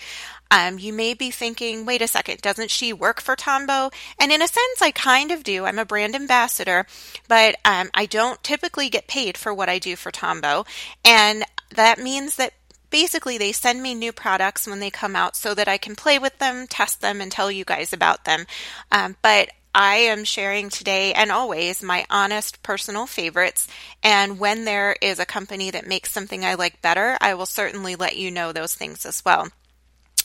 Um, 0.51 0.79
you 0.79 0.93
may 0.93 1.15
be 1.15 1.31
thinking, 1.31 1.87
wait 1.87 2.03
a 2.03 2.09
second, 2.09 2.43
doesn't 2.43 2.71
she 2.71 2.93
work 2.93 3.21
for 3.21 3.37
Tombow? 3.37 3.93
And 4.19 4.33
in 4.33 4.43
a 4.43 4.49
sense, 4.49 4.83
I 4.83 4.91
kind 4.91 5.31
of 5.31 5.45
do. 5.45 5.65
I'm 5.65 5.79
a 5.79 5.85
brand 5.85 6.17
ambassador, 6.17 6.87
but 7.29 7.57
um, 7.65 7.89
I 7.95 8.07
don't 8.07 8.43
typically 8.43 8.89
get 8.89 9.07
paid 9.07 9.39
for 9.39 9.55
what 9.55 9.69
I 9.69 9.79
do 9.79 9.95
for 9.95 10.11
Tombow. 10.11 10.67
And 11.05 11.45
that 11.77 12.01
means 12.01 12.37
that 12.37 12.55
basically 12.91 13.39
they 13.39 13.53
send 13.53 13.83
me 13.83 13.95
new 13.95 14.13
products 14.13 14.67
when 14.67 14.81
they 14.81 14.91
come 14.91 15.17
out 15.17 15.37
so 15.37 15.55
that 15.55 15.69
I 15.69 15.79
can 15.79 15.97
play 15.97 16.19
with 16.19 16.39
them, 16.39 16.67
test 16.67 17.01
them, 17.01 17.21
and 17.21 17.31
tell 17.31 17.51
you 17.51 17.65
guys 17.65 17.93
about 17.93 18.25
them. 18.25 18.47
Um, 18.93 19.17
but 19.23 19.51
I 19.75 19.97
am 19.97 20.25
sharing 20.25 20.69
today 20.69 21.13
and 21.13 21.31
always 21.31 21.83
my 21.83 22.05
honest 22.11 22.63
personal 22.63 23.07
favorites. 23.07 23.69
And 24.03 24.41
when 24.41 24.65
there 24.65 24.97
is 25.01 25.19
a 25.19 25.27
company 25.27 25.71
that 25.71 25.87
makes 25.87 26.11
something 26.11 26.45
I 26.45 26.55
like 26.55 26.83
better, 26.83 27.17
I 27.21 27.35
will 27.35 27.47
certainly 27.47 27.95
let 27.95 28.17
you 28.17 28.31
know 28.31 28.53
those 28.53 28.75
things 28.75 29.07
as 29.07 29.25
well, 29.25 29.49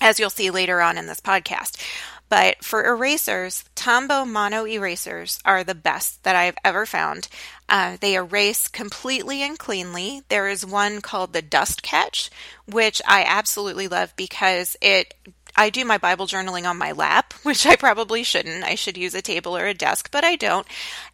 as 0.02 0.20
you'll 0.20 0.32
see 0.32 0.50
later 0.50 0.82
on 0.82 0.98
in 0.98 1.06
this 1.06 1.22
podcast. 1.22 1.80
But 2.28 2.64
for 2.64 2.84
erasers, 2.84 3.66
Tombow 3.76 4.26
mono 4.26 4.66
erasers 4.66 5.40
are 5.46 5.64
the 5.64 5.76
best 5.76 6.24
that 6.24 6.36
I've 6.36 6.58
ever 6.64 6.86
found. 6.86 7.28
Uh, 7.70 7.98
they 8.00 8.16
erase 8.16 8.68
completely 8.68 9.42
and 9.44 9.58
cleanly. 9.58 10.24
There 10.30 10.48
is 10.48 10.66
one 10.66 11.02
called 11.02 11.34
the 11.34 11.42
Dust 11.42 11.84
Catch, 11.84 12.30
which 12.66 13.02
I 13.08 13.24
absolutely 13.24 13.88
love 13.88 14.14
because 14.16 14.76
it 14.82 15.14
I 15.58 15.70
do 15.70 15.86
my 15.86 15.98
Bible 15.98 16.28
journaling 16.28 16.70
on 16.70 16.78
my 16.78 16.92
lap, 16.92 17.34
which 17.44 17.66
I 17.66 17.76
probably 17.76 18.24
shouldn't. 18.24 18.64
I 18.64 18.76
should 18.76 18.98
use 18.98 19.14
a 19.14 19.22
table 19.22 19.56
or 19.56 19.68
a 19.68 19.74
desk, 19.74 20.10
but 20.12 20.24
I 20.24 20.36
don't. 20.36 20.68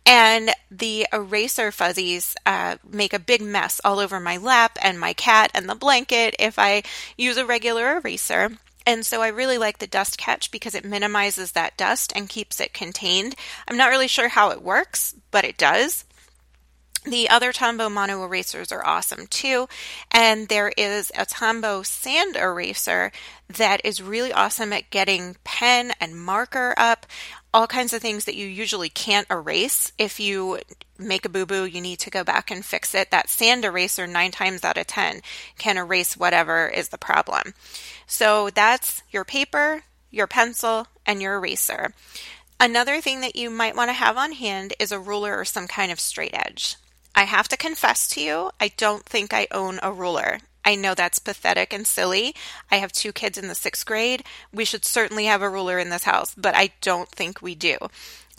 And 0.05 0.51
the 0.71 1.07
eraser 1.13 1.71
fuzzies 1.71 2.35
uh, 2.45 2.77
make 2.89 3.13
a 3.13 3.19
big 3.19 3.41
mess 3.41 3.79
all 3.83 3.99
over 3.99 4.19
my 4.19 4.37
lap 4.37 4.77
and 4.81 4.99
my 4.99 5.13
cat 5.13 5.51
and 5.53 5.69
the 5.69 5.75
blanket 5.75 6.35
if 6.39 6.57
I 6.57 6.83
use 7.17 7.37
a 7.37 7.45
regular 7.45 7.97
eraser. 7.97 8.57
And 8.85 9.05
so 9.05 9.21
I 9.21 9.27
really 9.27 9.57
like 9.57 9.79
the 9.79 9.87
dust 9.87 10.17
catch 10.17 10.51
because 10.51 10.75
it 10.75 10.85
minimizes 10.85 11.51
that 11.51 11.77
dust 11.77 12.11
and 12.15 12.29
keeps 12.29 12.59
it 12.59 12.73
contained. 12.73 13.35
I'm 13.67 13.77
not 13.77 13.89
really 13.89 14.07
sure 14.07 14.29
how 14.29 14.49
it 14.49 14.61
works, 14.61 15.15
but 15.29 15.45
it 15.45 15.57
does. 15.57 16.05
The 17.03 17.29
other 17.29 17.51
Tombow 17.51 17.91
mono 17.91 18.23
erasers 18.23 18.71
are 18.71 18.85
awesome 18.85 19.25
too. 19.25 19.67
And 20.11 20.49
there 20.49 20.71
is 20.77 21.11
a 21.17 21.25
Tombow 21.25 21.83
sand 21.83 22.35
eraser 22.35 23.11
that 23.49 23.81
is 23.83 24.03
really 24.03 24.31
awesome 24.31 24.71
at 24.71 24.91
getting 24.91 25.35
pen 25.43 25.93
and 25.99 26.15
marker 26.15 26.75
up, 26.77 27.07
all 27.53 27.67
kinds 27.67 27.93
of 27.93 28.01
things 28.01 28.25
that 28.25 28.35
you 28.35 28.47
usually 28.47 28.89
can't 28.89 29.27
erase. 29.29 29.91
If 29.97 30.19
you 30.19 30.59
make 30.97 31.25
a 31.25 31.29
boo 31.29 31.45
boo, 31.45 31.65
you 31.65 31.81
need 31.81 31.99
to 31.99 32.09
go 32.09 32.23
back 32.23 32.49
and 32.49 32.63
fix 32.63 32.95
it. 32.95 33.11
That 33.11 33.29
sand 33.29 33.65
eraser, 33.65 34.07
nine 34.07 34.31
times 34.31 34.63
out 34.63 34.77
of 34.77 34.87
10, 34.87 35.21
can 35.57 35.77
erase 35.77 36.15
whatever 36.15 36.67
is 36.67 36.89
the 36.89 36.97
problem. 36.97 37.53
So 38.07 38.49
that's 38.49 39.03
your 39.11 39.25
paper, 39.25 39.83
your 40.09 40.27
pencil, 40.27 40.87
and 41.05 41.21
your 41.21 41.35
eraser. 41.35 41.93
Another 42.59 43.01
thing 43.01 43.21
that 43.21 43.35
you 43.35 43.49
might 43.49 43.75
want 43.75 43.89
to 43.89 43.93
have 43.93 44.17
on 44.17 44.33
hand 44.33 44.73
is 44.79 44.91
a 44.91 44.99
ruler 44.99 45.37
or 45.37 45.45
some 45.45 45.67
kind 45.67 45.91
of 45.91 45.99
straight 45.99 46.33
edge. 46.33 46.75
I 47.15 47.23
have 47.23 47.47
to 47.49 47.57
confess 47.57 48.07
to 48.09 48.21
you, 48.21 48.51
I 48.59 48.69
don't 48.77 49.03
think 49.03 49.33
I 49.33 49.47
own 49.51 49.79
a 49.83 49.91
ruler. 49.91 50.39
I 50.63 50.75
know 50.75 50.93
that's 50.93 51.19
pathetic 51.19 51.73
and 51.73 51.87
silly. 51.87 52.35
I 52.69 52.77
have 52.77 52.91
two 52.91 53.11
kids 53.11 53.37
in 53.37 53.47
the 53.47 53.55
sixth 53.55 53.85
grade. 53.85 54.23
We 54.53 54.65
should 54.65 54.85
certainly 54.85 55.25
have 55.25 55.41
a 55.41 55.49
ruler 55.49 55.79
in 55.79 55.89
this 55.89 56.03
house, 56.03 56.35
but 56.35 56.55
I 56.55 56.71
don't 56.81 57.09
think 57.09 57.41
we 57.41 57.55
do. 57.55 57.77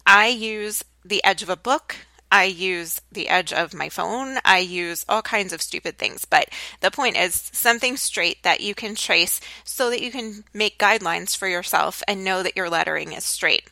I 0.06 0.28
use 0.28 0.84
the 1.04 1.22
edge 1.24 1.42
of 1.42 1.48
a 1.48 1.56
book. 1.56 1.96
I 2.30 2.44
use 2.44 3.00
the 3.12 3.28
edge 3.28 3.52
of 3.52 3.74
my 3.74 3.90
phone. 3.90 4.38
I 4.44 4.58
use 4.58 5.04
all 5.06 5.20
kinds 5.20 5.52
of 5.52 5.60
stupid 5.60 5.98
things. 5.98 6.24
But 6.24 6.48
the 6.80 6.90
point 6.90 7.18
is 7.18 7.50
something 7.52 7.98
straight 7.98 8.42
that 8.42 8.62
you 8.62 8.74
can 8.74 8.94
trace 8.94 9.38
so 9.64 9.90
that 9.90 10.00
you 10.00 10.10
can 10.10 10.44
make 10.54 10.78
guidelines 10.78 11.36
for 11.36 11.46
yourself 11.46 12.02
and 12.08 12.24
know 12.24 12.42
that 12.42 12.56
your 12.56 12.70
lettering 12.70 13.12
is 13.12 13.24
straight. 13.24 13.68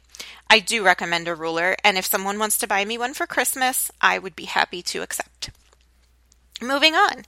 I 0.51 0.59
do 0.59 0.85
recommend 0.85 1.29
a 1.29 1.35
ruler, 1.35 1.77
and 1.83 1.97
if 1.97 2.05
someone 2.05 2.39
wants 2.39 2.59
to 2.59 2.67
buy 2.67 2.85
me 2.85 2.99
one 2.99 3.15
for 3.15 3.27
Christmas, 3.27 3.91
I 4.01 4.19
would 4.19 4.37
be 4.37 4.45
happy 4.45 4.83
to 4.83 5.01
accept. 5.01 5.51
Moving 6.63 6.95
on, 6.95 7.25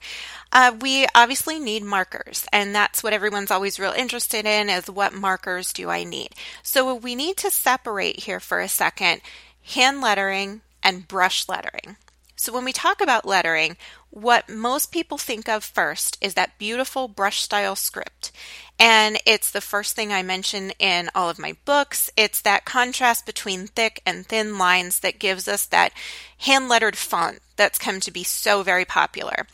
uh, 0.51 0.75
we 0.79 1.07
obviously 1.15 1.59
need 1.59 1.83
markers, 1.83 2.45
and 2.53 2.75
that's 2.75 3.01
what 3.01 3.13
everyone's 3.13 3.49
always 3.49 3.79
real 3.79 3.91
interested 3.91 4.45
in 4.45 4.69
is 4.69 4.89
what 4.89 5.13
markers 5.13 5.73
do 5.73 5.89
I 5.89 6.03
need? 6.03 6.29
So 6.61 6.93
we 6.93 7.15
need 7.15 7.37
to 7.37 7.49
separate 7.49 8.21
here 8.21 8.39
for 8.39 8.59
a 8.59 8.67
second 8.67 9.21
hand 9.63 10.01
lettering 10.01 10.61
and 10.83 11.07
brush 11.07 11.49
lettering. 11.49 11.97
So 12.35 12.51
when 12.51 12.65
we 12.65 12.73
talk 12.73 13.01
about 13.01 13.25
lettering, 13.25 13.77
what 14.09 14.49
most 14.49 14.91
people 14.91 15.17
think 15.17 15.49
of 15.49 15.63
first 15.63 16.17
is 16.21 16.33
that 16.35 16.59
beautiful 16.59 17.07
brush 17.07 17.41
style 17.41 17.75
script. 17.75 18.31
And 18.79 19.17
it's 19.25 19.51
the 19.51 19.61
first 19.61 19.95
thing 19.95 20.11
I 20.11 20.23
mention 20.23 20.71
in 20.79 21.09
all 21.15 21.29
of 21.29 21.39
my 21.39 21.55
books. 21.63 22.09
It's 22.17 22.41
that 22.41 22.65
contrast 22.65 23.25
between 23.25 23.67
thick 23.67 24.01
and 24.05 24.25
thin 24.25 24.57
lines 24.57 24.99
that 24.99 25.19
gives 25.19 25.47
us 25.47 25.65
that 25.67 25.93
hand 26.39 26.67
lettered 26.67 26.97
font 26.97 27.39
that's 27.55 27.79
come 27.79 27.99
to 28.01 28.11
be 28.11 28.23
so 28.23 28.63
very 28.63 28.85
popular. 28.85 29.47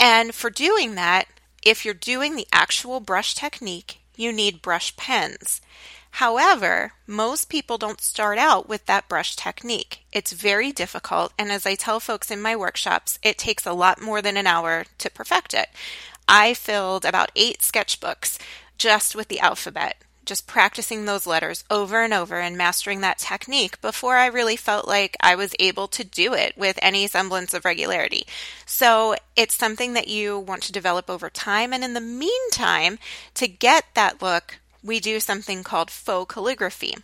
And 0.00 0.34
for 0.34 0.50
doing 0.50 0.94
that, 0.96 1.26
if 1.62 1.84
you're 1.84 1.94
doing 1.94 2.36
the 2.36 2.48
actual 2.52 3.00
brush 3.00 3.34
technique, 3.34 4.00
you 4.16 4.32
need 4.32 4.62
brush 4.62 4.96
pens. 4.96 5.60
However, 6.18 6.92
most 7.08 7.48
people 7.48 7.76
don't 7.76 8.00
start 8.00 8.38
out 8.38 8.68
with 8.68 8.86
that 8.86 9.08
brush 9.08 9.34
technique. 9.34 10.04
It's 10.12 10.32
very 10.32 10.70
difficult, 10.70 11.32
and 11.36 11.50
as 11.50 11.66
I 11.66 11.74
tell 11.74 11.98
folks 11.98 12.30
in 12.30 12.40
my 12.40 12.54
workshops, 12.54 13.18
it 13.22 13.36
takes 13.36 13.66
a 13.66 13.72
lot 13.72 14.00
more 14.00 14.22
than 14.22 14.36
an 14.36 14.46
hour 14.46 14.84
to 14.98 15.10
perfect 15.10 15.54
it. 15.54 15.70
I 16.28 16.54
filled 16.54 17.04
about 17.04 17.32
eight 17.36 17.58
sketchbooks 17.58 18.38
just 18.78 19.14
with 19.14 19.28
the 19.28 19.40
alphabet, 19.40 20.02
just 20.24 20.46
practicing 20.46 21.04
those 21.04 21.26
letters 21.26 21.64
over 21.70 22.02
and 22.02 22.14
over 22.14 22.40
and 22.40 22.56
mastering 22.56 23.00
that 23.02 23.18
technique 23.18 23.80
before 23.80 24.16
I 24.16 24.26
really 24.26 24.56
felt 24.56 24.88
like 24.88 25.16
I 25.20 25.34
was 25.34 25.54
able 25.58 25.86
to 25.88 26.04
do 26.04 26.34
it 26.34 26.56
with 26.56 26.78
any 26.80 27.06
semblance 27.06 27.54
of 27.54 27.64
regularity. 27.64 28.26
So 28.66 29.16
it's 29.36 29.54
something 29.54 29.92
that 29.92 30.08
you 30.08 30.38
want 30.38 30.62
to 30.64 30.72
develop 30.72 31.10
over 31.10 31.28
time. 31.28 31.72
And 31.72 31.84
in 31.84 31.94
the 31.94 32.00
meantime, 32.00 32.98
to 33.34 33.46
get 33.46 33.84
that 33.94 34.22
look, 34.22 34.58
we 34.82 35.00
do 35.00 35.20
something 35.20 35.62
called 35.62 35.90
faux 35.90 36.32
calligraphy. 36.32 36.94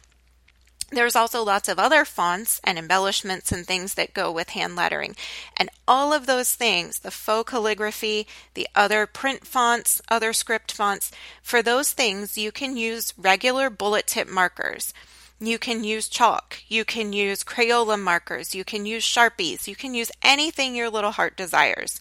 There's 0.91 1.15
also 1.15 1.45
lots 1.45 1.69
of 1.69 1.79
other 1.79 2.05
fonts 2.05 2.61
and 2.65 2.79
embellishments 2.79 3.53
and 3.53 3.65
things 3.65 3.95
that 3.95 4.15
go 4.15 4.33
with 4.33 4.51
hand 4.51 4.75
lettering. 4.75 5.15
And 5.57 5.71
all 5.87 6.13
of 6.13 6.27
those 6.27 6.55
things, 6.55 7.01
the 7.01 7.13
faux 7.13 7.51
calligraphy, 7.51 8.27
the 8.55 8.69
other 8.75 9.07
print 9.07 9.47
fonts, 9.47 10.03
other 10.09 10.33
script 10.33 10.73
fonts, 10.73 11.13
for 11.43 11.63
those 11.63 11.93
things, 11.93 12.37
you 12.37 12.51
can 12.51 12.77
use 12.77 13.15
regular 13.17 13.71
bullet 13.71 14.07
tip 14.07 14.29
markers. 14.29 14.93
You 15.39 15.59
can 15.59 15.85
use 15.85 16.09
chalk. 16.09 16.59
You 16.69 16.85
can 16.85 17.13
use 17.15 17.45
Crayola 17.45 17.99
markers. 17.99 18.55
You 18.55 18.65
can 18.65 18.85
use 18.85 19.05
Sharpies. 19.05 19.67
You 19.67 19.75
can 19.75 19.95
use 19.95 20.13
anything 20.23 20.75
your 20.75 20.91
little 20.91 21.13
heart 21.13 21.37
desires. 21.37 22.01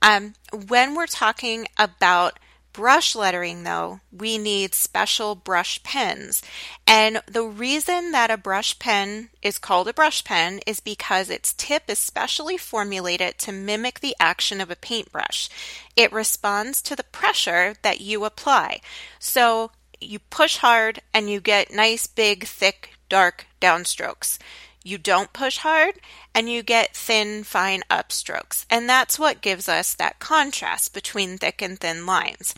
Um, 0.00 0.34
when 0.66 0.96
we're 0.96 1.06
talking 1.06 1.68
about 1.78 2.40
brush 2.72 3.14
lettering, 3.14 3.62
though, 3.62 4.00
we 4.10 4.38
need 4.38 4.74
special 4.74 5.34
brush 5.34 5.82
pens. 5.82 6.42
And 6.86 7.22
the 7.26 7.44
reason 7.44 8.12
that 8.12 8.30
a 8.30 8.36
brush 8.36 8.78
pen 8.78 9.30
is 9.42 9.58
called 9.58 9.88
a 9.88 9.92
brush 9.92 10.24
pen 10.24 10.60
is 10.66 10.80
because 10.80 11.30
its 11.30 11.52
tip 11.52 11.84
is 11.88 11.98
specially 11.98 12.56
formulated 12.56 13.38
to 13.38 13.52
mimic 13.52 14.00
the 14.00 14.16
action 14.18 14.60
of 14.60 14.70
a 14.70 14.76
paintbrush. 14.76 15.48
It 15.96 16.12
responds 16.12 16.82
to 16.82 16.96
the 16.96 17.04
pressure 17.04 17.74
that 17.82 18.00
you 18.00 18.24
apply. 18.24 18.80
So 19.18 19.70
you 20.00 20.18
push 20.18 20.58
hard 20.58 21.00
and 21.14 21.30
you 21.30 21.40
get 21.40 21.72
nice, 21.72 22.06
big, 22.06 22.44
thick, 22.44 22.90
dark 23.12 23.46
downstrokes 23.60 24.38
you 24.84 24.98
don't 24.98 25.32
push 25.32 25.58
hard 25.58 25.94
and 26.34 26.48
you 26.48 26.62
get 26.62 26.96
thin, 26.96 27.44
fine 27.44 27.82
upstrokes. 27.90 28.64
And 28.70 28.88
that's 28.88 29.18
what 29.18 29.40
gives 29.40 29.68
us 29.68 29.94
that 29.94 30.18
contrast 30.18 30.94
between 30.94 31.38
thick 31.38 31.62
and 31.62 31.78
thin 31.78 32.06
lines. 32.06 32.54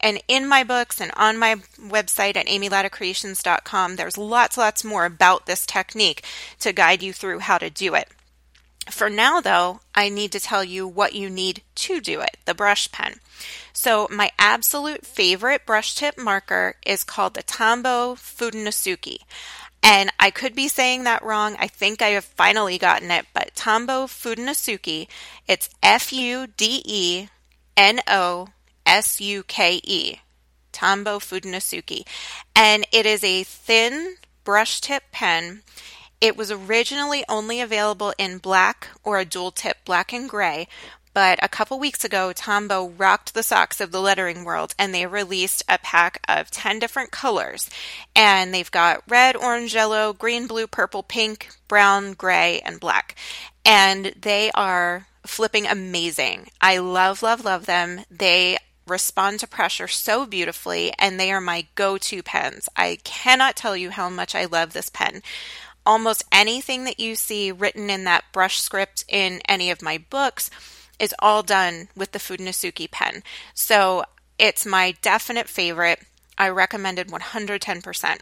And 0.00 0.22
in 0.28 0.46
my 0.46 0.62
books 0.62 1.00
and 1.00 1.10
on 1.16 1.38
my 1.38 1.56
website 1.80 2.36
at 2.36 2.46
amylattacreations.com, 2.46 3.96
there's 3.96 4.18
lots, 4.18 4.58
lots 4.58 4.84
more 4.84 5.06
about 5.06 5.46
this 5.46 5.64
technique 5.64 6.24
to 6.60 6.72
guide 6.72 7.02
you 7.02 7.12
through 7.12 7.40
how 7.40 7.58
to 7.58 7.70
do 7.70 7.94
it. 7.94 8.08
For 8.90 9.10
now, 9.10 9.40
though, 9.40 9.80
I 9.94 10.10
need 10.10 10.30
to 10.32 10.40
tell 10.40 10.62
you 10.62 10.86
what 10.86 11.14
you 11.14 11.28
need 11.28 11.62
to 11.76 12.00
do 12.00 12.20
it 12.20 12.36
the 12.44 12.54
brush 12.54 12.92
pen. 12.92 13.16
So, 13.72 14.06
my 14.10 14.30
absolute 14.38 15.04
favorite 15.04 15.66
brush 15.66 15.96
tip 15.96 16.16
marker 16.16 16.76
is 16.86 17.02
called 17.02 17.34
the 17.34 17.42
Tombow 17.42 18.14
Fudenosuke. 18.14 19.18
And 19.88 20.10
I 20.18 20.32
could 20.32 20.56
be 20.56 20.66
saying 20.66 21.04
that 21.04 21.22
wrong. 21.22 21.54
I 21.60 21.68
think 21.68 22.02
I 22.02 22.08
have 22.08 22.24
finally 22.24 22.76
gotten 22.76 23.12
it, 23.12 23.24
but 23.32 23.54
Tombow 23.54 24.08
Fudenosuke, 24.08 25.06
it's 25.46 25.70
F 25.80 26.12
U 26.12 26.48
D 26.48 26.82
E 26.84 27.28
N 27.76 28.00
O 28.08 28.48
S 28.84 29.20
U 29.20 29.44
K 29.44 29.80
E. 29.84 30.16
Tombow 30.72 31.20
Fudenosuke. 31.20 32.04
And 32.56 32.84
it 32.90 33.06
is 33.06 33.22
a 33.22 33.44
thin 33.44 34.16
brush 34.42 34.80
tip 34.80 35.04
pen. 35.12 35.62
It 36.20 36.36
was 36.36 36.50
originally 36.50 37.24
only 37.28 37.60
available 37.60 38.12
in 38.18 38.38
black 38.38 38.88
or 39.04 39.20
a 39.20 39.24
dual 39.24 39.52
tip 39.52 39.84
black 39.84 40.12
and 40.12 40.28
gray, 40.28 40.66
but 41.16 41.42
a 41.42 41.48
couple 41.48 41.78
weeks 41.78 42.04
ago, 42.04 42.34
Tombow 42.34 42.92
rocked 42.98 43.32
the 43.32 43.42
socks 43.42 43.80
of 43.80 43.90
the 43.90 44.02
lettering 44.02 44.44
world 44.44 44.74
and 44.78 44.92
they 44.92 45.06
released 45.06 45.64
a 45.66 45.78
pack 45.78 46.20
of 46.28 46.50
10 46.50 46.78
different 46.78 47.10
colors. 47.10 47.70
And 48.14 48.52
they've 48.52 48.70
got 48.70 49.02
red, 49.08 49.34
orange, 49.34 49.72
yellow, 49.72 50.12
green, 50.12 50.46
blue, 50.46 50.66
purple, 50.66 51.02
pink, 51.02 51.48
brown, 51.68 52.12
gray, 52.12 52.60
and 52.66 52.78
black. 52.78 53.14
And 53.64 54.12
they 54.20 54.50
are 54.50 55.06
flipping 55.24 55.66
amazing. 55.66 56.48
I 56.60 56.76
love, 56.76 57.22
love, 57.22 57.46
love 57.46 57.64
them. 57.64 58.02
They 58.10 58.58
respond 58.86 59.40
to 59.40 59.46
pressure 59.46 59.88
so 59.88 60.26
beautifully 60.26 60.92
and 60.98 61.18
they 61.18 61.32
are 61.32 61.40
my 61.40 61.66
go-to 61.76 62.22
pens. 62.22 62.68
I 62.76 62.98
cannot 63.04 63.56
tell 63.56 63.74
you 63.74 63.88
how 63.88 64.10
much 64.10 64.34
I 64.34 64.44
love 64.44 64.74
this 64.74 64.90
pen 64.90 65.22
almost 65.86 66.24
anything 66.32 66.82
that 66.82 66.98
you 66.98 67.14
see 67.14 67.52
written 67.52 67.88
in 67.88 68.04
that 68.04 68.24
brush 68.32 68.60
script 68.60 69.04
in 69.08 69.40
any 69.48 69.70
of 69.70 69.80
my 69.80 69.96
books 70.10 70.50
is 70.98 71.14
all 71.18 71.42
done 71.42 71.88
with 71.96 72.12
the 72.12 72.18
Fudenosuke 72.18 72.90
pen. 72.90 73.22
So 73.54 74.04
it's 74.38 74.66
my 74.66 74.94
definite 75.02 75.48
favorite. 75.48 76.00
I 76.38 76.48
recommend 76.48 76.98
it 76.98 77.08
110%. 77.08 78.18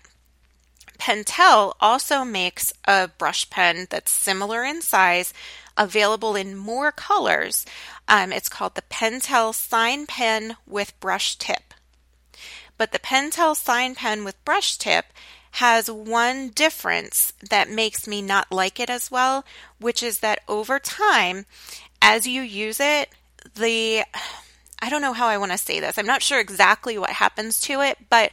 Pentel 0.98 1.74
also 1.80 2.24
makes 2.24 2.72
a 2.84 3.08
brush 3.08 3.50
pen 3.50 3.86
that's 3.90 4.12
similar 4.12 4.64
in 4.64 4.80
size, 4.80 5.34
available 5.76 6.36
in 6.36 6.56
more 6.56 6.92
colors. 6.92 7.66
Um, 8.06 8.32
it's 8.32 8.48
called 8.48 8.74
the 8.74 8.82
Pentel 8.82 9.54
Sign 9.54 10.06
Pen 10.06 10.56
with 10.66 10.98
Brush 11.00 11.36
Tip. 11.36 11.74
But 12.78 12.92
the 12.92 12.98
Pentel 12.98 13.56
Sign 13.56 13.94
Pen 13.94 14.24
with 14.24 14.42
Brush 14.44 14.76
Tip 14.76 15.06
has 15.52 15.88
one 15.88 16.48
difference 16.48 17.32
that 17.48 17.70
makes 17.70 18.08
me 18.08 18.20
not 18.20 18.50
like 18.50 18.80
it 18.80 18.90
as 18.90 19.10
well, 19.10 19.44
which 19.78 20.02
is 20.02 20.18
that 20.18 20.40
over 20.48 20.80
time, 20.80 21.46
as 22.04 22.26
you 22.26 22.42
use 22.42 22.80
it, 22.80 23.08
the 23.54 24.04
I 24.80 24.90
don't 24.90 25.00
know 25.00 25.14
how 25.14 25.26
I 25.26 25.38
want 25.38 25.52
to 25.52 25.58
say 25.58 25.80
this. 25.80 25.96
I'm 25.98 26.06
not 26.06 26.22
sure 26.22 26.38
exactly 26.38 26.98
what 26.98 27.10
happens 27.10 27.60
to 27.62 27.80
it, 27.80 27.96
but 28.10 28.30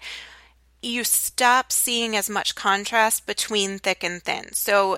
you 0.81 1.05
stop 1.05 1.71
seeing 1.71 2.15
as 2.17 2.29
much 2.29 2.53
contrast 2.53 3.25
between 3.25 3.79
thick 3.79 4.03
and 4.03 4.21
thin. 4.21 4.51
So 4.51 4.97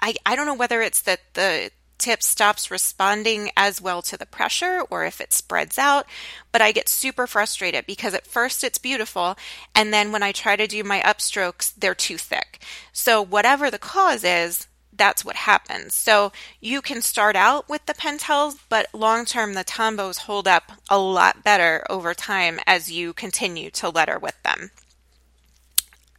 I, 0.00 0.14
I 0.24 0.34
don't 0.34 0.46
know 0.46 0.54
whether 0.54 0.80
it's 0.80 1.02
that 1.02 1.20
the 1.34 1.70
tip 1.98 2.22
stops 2.22 2.70
responding 2.70 3.50
as 3.56 3.82
well 3.82 4.00
to 4.02 4.16
the 4.16 4.26
pressure 4.26 4.82
or 4.90 5.04
if 5.04 5.20
it 5.20 5.34
spreads 5.34 5.78
out, 5.78 6.06
but 6.50 6.62
I 6.62 6.72
get 6.72 6.88
super 6.88 7.26
frustrated 7.26 7.84
because 7.84 8.14
at 8.14 8.26
first 8.26 8.64
it's 8.64 8.78
beautiful, 8.78 9.36
and 9.74 9.92
then 9.92 10.12
when 10.12 10.22
I 10.22 10.32
try 10.32 10.56
to 10.56 10.66
do 10.66 10.82
my 10.82 11.00
upstrokes, 11.00 11.74
they're 11.76 11.94
too 11.94 12.16
thick. 12.16 12.62
So, 12.92 13.20
whatever 13.20 13.70
the 13.70 13.78
cause 13.78 14.24
is, 14.24 14.66
that's 14.96 15.24
what 15.24 15.36
happens. 15.36 15.94
So 15.94 16.32
you 16.60 16.80
can 16.80 17.02
start 17.02 17.36
out 17.36 17.68
with 17.68 17.86
the 17.86 17.94
Pentels, 17.94 18.58
but 18.68 18.86
long 18.92 19.24
term, 19.24 19.54
the 19.54 19.64
Tombos 19.64 20.18
hold 20.18 20.48
up 20.48 20.72
a 20.88 20.98
lot 20.98 21.44
better 21.44 21.84
over 21.90 22.14
time 22.14 22.60
as 22.66 22.90
you 22.90 23.12
continue 23.12 23.70
to 23.72 23.90
letter 23.90 24.18
with 24.18 24.40
them. 24.42 24.70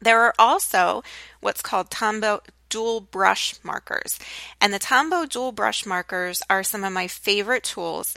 There 0.02 0.22
are 0.22 0.36
also 0.38 1.04
what's 1.40 1.62
called 1.62 1.90
Tombow 1.90 2.42
dual 2.70 3.02
brush 3.02 3.56
markers. 3.64 4.20
And 4.60 4.74
the 4.74 4.80
Tombow 4.80 5.30
dual 5.30 5.52
brush 5.52 5.86
markers 5.86 6.44
are 6.50 6.64
some 6.64 6.84
of 6.84 6.94
my 6.94 7.08
favorite 7.08 7.64
tools. 7.64 8.14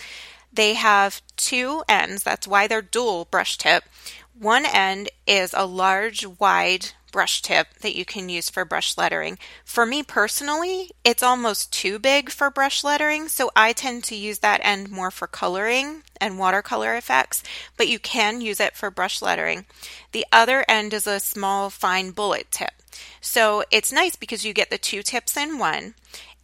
They 0.52 0.74
have 0.74 1.22
two 1.36 1.82
ends, 1.88 2.22
that's 2.22 2.48
why 2.48 2.66
they're 2.66 2.82
dual 2.82 3.26
brush 3.26 3.58
tip. 3.58 3.84
One 4.38 4.64
end 4.64 5.10
is 5.26 5.54
a 5.56 5.66
large, 5.66 6.26
wide 6.26 6.90
brush 7.10 7.42
tip 7.42 7.74
that 7.80 7.96
you 7.96 8.04
can 8.04 8.28
use 8.28 8.48
for 8.48 8.64
brush 8.64 8.96
lettering. 8.96 9.38
For 9.64 9.84
me 9.86 10.02
personally, 10.02 10.90
it's 11.04 11.22
almost 11.22 11.72
too 11.72 11.98
big 11.98 12.30
for 12.30 12.50
brush 12.50 12.84
lettering, 12.84 13.28
so 13.28 13.50
I 13.56 13.72
tend 13.72 14.04
to 14.04 14.16
use 14.16 14.40
that 14.40 14.60
end 14.62 14.90
more 14.90 15.10
for 15.10 15.26
coloring 15.26 16.02
and 16.20 16.38
watercolor 16.38 16.96
effects, 16.96 17.42
but 17.76 17.88
you 17.88 17.98
can 17.98 18.40
use 18.40 18.60
it 18.60 18.76
for 18.76 18.90
brush 18.90 19.22
lettering. 19.22 19.66
The 20.12 20.26
other 20.32 20.64
end 20.68 20.92
is 20.92 21.06
a 21.06 21.20
small 21.20 21.70
fine 21.70 22.10
bullet 22.10 22.50
tip. 22.50 22.70
So 23.20 23.64
it's 23.70 23.92
nice 23.92 24.16
because 24.16 24.44
you 24.44 24.52
get 24.52 24.70
the 24.70 24.78
two 24.78 25.02
tips 25.02 25.36
in 25.36 25.58
one. 25.58 25.94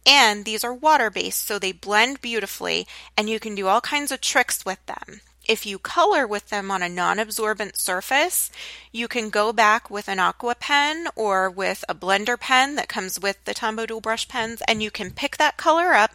And 0.05 0.45
these 0.45 0.63
are 0.63 0.73
water 0.73 1.09
based, 1.09 1.45
so 1.45 1.57
they 1.57 1.71
blend 1.71 2.21
beautifully, 2.21 2.85
and 3.17 3.27
you 3.27 3.39
can 3.39 3.55
do 3.55 3.67
all 3.67 3.81
kinds 3.81 4.11
of 4.11 4.21
tricks 4.21 4.63
with 4.63 4.85
them. 4.85 5.21
If 5.47 5.65
you 5.65 5.77
color 5.77 6.25
with 6.25 6.49
them 6.49 6.71
on 6.71 6.81
a 6.81 6.89
non-absorbent 6.89 7.77
surface, 7.77 8.51
you 8.91 9.07
can 9.07 9.29
go 9.29 9.53
back 9.53 9.89
with 9.91 10.07
an 10.07 10.19
aqua 10.19 10.55
pen 10.55 11.07
or 11.15 11.49
with 11.49 11.85
a 11.87 11.93
blender 11.93 12.39
pen 12.39 12.75
that 12.75 12.89
comes 12.89 13.19
with 13.19 13.43
the 13.45 13.53
Tombow 13.53 13.87
dual 13.87 14.01
brush 14.01 14.27
pens 14.27 14.63
and 14.67 14.81
you 14.81 14.89
can 14.89 15.11
pick 15.11 15.37
that 15.37 15.57
color 15.57 15.93
up 15.93 16.11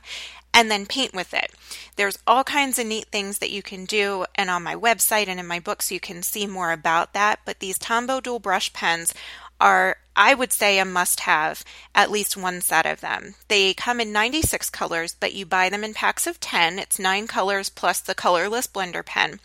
and 0.52 0.68
then 0.68 0.84
paint 0.84 1.14
with 1.14 1.32
it. 1.32 1.52
There's 1.94 2.18
all 2.26 2.42
kinds 2.42 2.78
of 2.78 2.86
neat 2.86 3.06
things 3.12 3.38
that 3.38 3.52
you 3.52 3.62
can 3.62 3.84
do 3.84 4.24
and 4.34 4.50
on 4.50 4.64
my 4.64 4.74
website 4.74 5.28
and 5.28 5.38
in 5.38 5.46
my 5.46 5.60
books 5.60 5.92
you 5.92 6.00
can 6.00 6.22
see 6.22 6.46
more 6.46 6.72
about 6.72 7.12
that, 7.12 7.40
but 7.44 7.60
these 7.60 7.78
Tombow 7.78 8.22
dual 8.22 8.40
brush 8.40 8.72
pens 8.72 9.14
are, 9.60 9.96
I 10.16 10.34
would 10.34 10.52
say, 10.52 10.78
a 10.78 10.84
must 10.84 11.20
have, 11.20 11.64
at 11.94 12.10
least 12.10 12.36
one 12.36 12.60
set 12.60 12.86
of 12.86 13.00
them. 13.00 13.34
They 13.48 13.74
come 13.74 14.00
in 14.00 14.12
96 14.12 14.70
colors, 14.70 15.14
but 15.18 15.34
you 15.34 15.46
buy 15.46 15.68
them 15.68 15.84
in 15.84 15.94
packs 15.94 16.26
of 16.26 16.40
10. 16.40 16.78
It's 16.78 16.98
nine 16.98 17.26
colors 17.26 17.68
plus 17.68 18.00
the 18.00 18.14
colorless 18.14 18.66
blender 18.66 19.04
pen. 19.04 19.40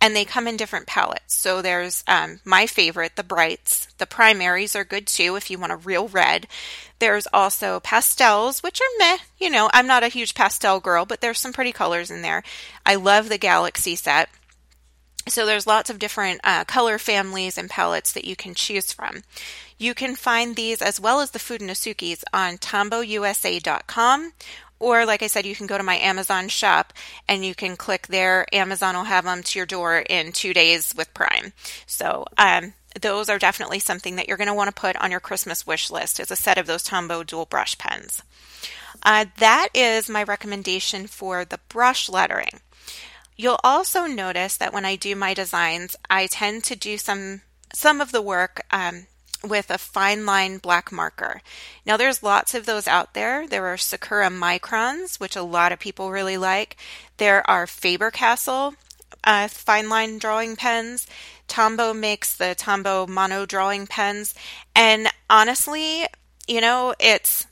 And 0.00 0.14
they 0.14 0.24
come 0.24 0.46
in 0.46 0.58
different 0.58 0.86
palettes. 0.86 1.34
So 1.34 1.62
there's 1.62 2.04
um, 2.06 2.40
my 2.44 2.66
favorite, 2.66 3.16
the 3.16 3.22
brights. 3.22 3.88
The 3.96 4.06
primaries 4.06 4.76
are 4.76 4.84
good 4.84 5.06
too 5.06 5.36
if 5.36 5.50
you 5.50 5.58
want 5.58 5.72
a 5.72 5.76
real 5.76 6.08
red. 6.08 6.46
There's 6.98 7.26
also 7.32 7.80
pastels, 7.80 8.62
which 8.62 8.80
are 8.80 8.98
meh. 8.98 9.18
You 9.38 9.50
know, 9.50 9.70
I'm 9.72 9.86
not 9.86 10.02
a 10.02 10.08
huge 10.08 10.34
pastel 10.34 10.80
girl, 10.80 11.06
but 11.06 11.20
there's 11.20 11.40
some 11.40 11.54
pretty 11.54 11.72
colors 11.72 12.10
in 12.10 12.22
there. 12.22 12.42
I 12.84 12.96
love 12.96 13.28
the 13.28 13.38
Galaxy 13.38 13.96
set. 13.96 14.28
So 15.26 15.46
there's 15.46 15.66
lots 15.66 15.88
of 15.88 15.98
different 15.98 16.40
uh, 16.44 16.64
color 16.64 16.98
families 16.98 17.56
and 17.56 17.70
palettes 17.70 18.12
that 18.12 18.26
you 18.26 18.36
can 18.36 18.54
choose 18.54 18.92
from. 18.92 19.22
You 19.78 19.94
can 19.94 20.16
find 20.16 20.54
these 20.54 20.82
as 20.82 21.00
well 21.00 21.20
as 21.20 21.30
the 21.30 21.38
Fudenosukes 21.38 22.22
on 22.32 22.58
tombowusa.com 22.58 24.32
or 24.84 25.06
like 25.06 25.22
I 25.22 25.28
said, 25.28 25.46
you 25.46 25.54
can 25.54 25.66
go 25.66 25.78
to 25.78 25.84
my 25.84 25.96
Amazon 25.96 26.48
shop 26.48 26.92
and 27.26 27.44
you 27.44 27.54
can 27.54 27.76
click 27.76 28.08
there. 28.08 28.46
Amazon 28.52 28.94
will 28.94 29.04
have 29.04 29.24
them 29.24 29.42
to 29.42 29.58
your 29.58 29.64
door 29.64 29.98
in 29.98 30.32
two 30.32 30.52
days 30.52 30.94
with 30.94 31.14
Prime. 31.14 31.54
So 31.86 32.26
um, 32.36 32.74
those 33.00 33.30
are 33.30 33.38
definitely 33.38 33.78
something 33.78 34.16
that 34.16 34.28
you're 34.28 34.36
going 34.36 34.48
to 34.48 34.54
want 34.54 34.68
to 34.68 34.78
put 34.78 34.96
on 34.96 35.10
your 35.10 35.20
Christmas 35.20 35.66
wish 35.66 35.90
list 35.90 36.20
as 36.20 36.30
a 36.30 36.36
set 36.36 36.58
of 36.58 36.66
those 36.66 36.84
Tombow 36.84 37.24
dual 37.26 37.46
brush 37.46 37.78
pens. 37.78 38.22
Uh, 39.02 39.26
that 39.38 39.68
is 39.74 40.10
my 40.10 40.22
recommendation 40.22 41.06
for 41.06 41.44
the 41.44 41.60
brush 41.68 42.08
lettering. 42.08 42.60
You'll 43.36 43.60
also 43.64 44.06
notice 44.06 44.56
that 44.56 44.72
when 44.72 44.84
I 44.84 44.96
do 44.96 45.16
my 45.16 45.34
designs, 45.34 45.96
I 46.08 46.26
tend 46.26 46.64
to 46.64 46.76
do 46.76 46.98
some 46.98 47.42
some 47.72 48.00
of 48.00 48.12
the 48.12 48.22
work 48.22 48.60
um, 48.70 49.08
with 49.42 49.68
a 49.68 49.78
fine 49.78 50.24
line 50.24 50.58
black 50.58 50.92
marker. 50.92 51.42
Now 51.84 51.96
there's 51.96 52.22
lots 52.22 52.54
of 52.54 52.66
those 52.66 52.86
out 52.86 53.14
there. 53.14 53.48
There 53.48 53.66
are 53.66 53.76
Sakura 53.76 54.28
microns, 54.28 55.18
which 55.18 55.34
a 55.34 55.42
lot 55.42 55.72
of 55.72 55.80
people 55.80 56.12
really 56.12 56.36
like. 56.36 56.76
There 57.16 57.48
are 57.50 57.66
Faber-Castell 57.66 58.74
uh, 59.24 59.48
fine 59.48 59.88
line 59.88 60.18
drawing 60.18 60.56
pens. 60.56 61.06
Tombow 61.48 61.98
makes 61.98 62.36
the 62.36 62.54
Tombow 62.56 63.08
mono 63.08 63.46
drawing 63.46 63.86
pens. 63.86 64.34
And 64.74 65.08
honestly, 65.28 66.06
you 66.46 66.60
know, 66.60 66.94
it's 67.00 67.46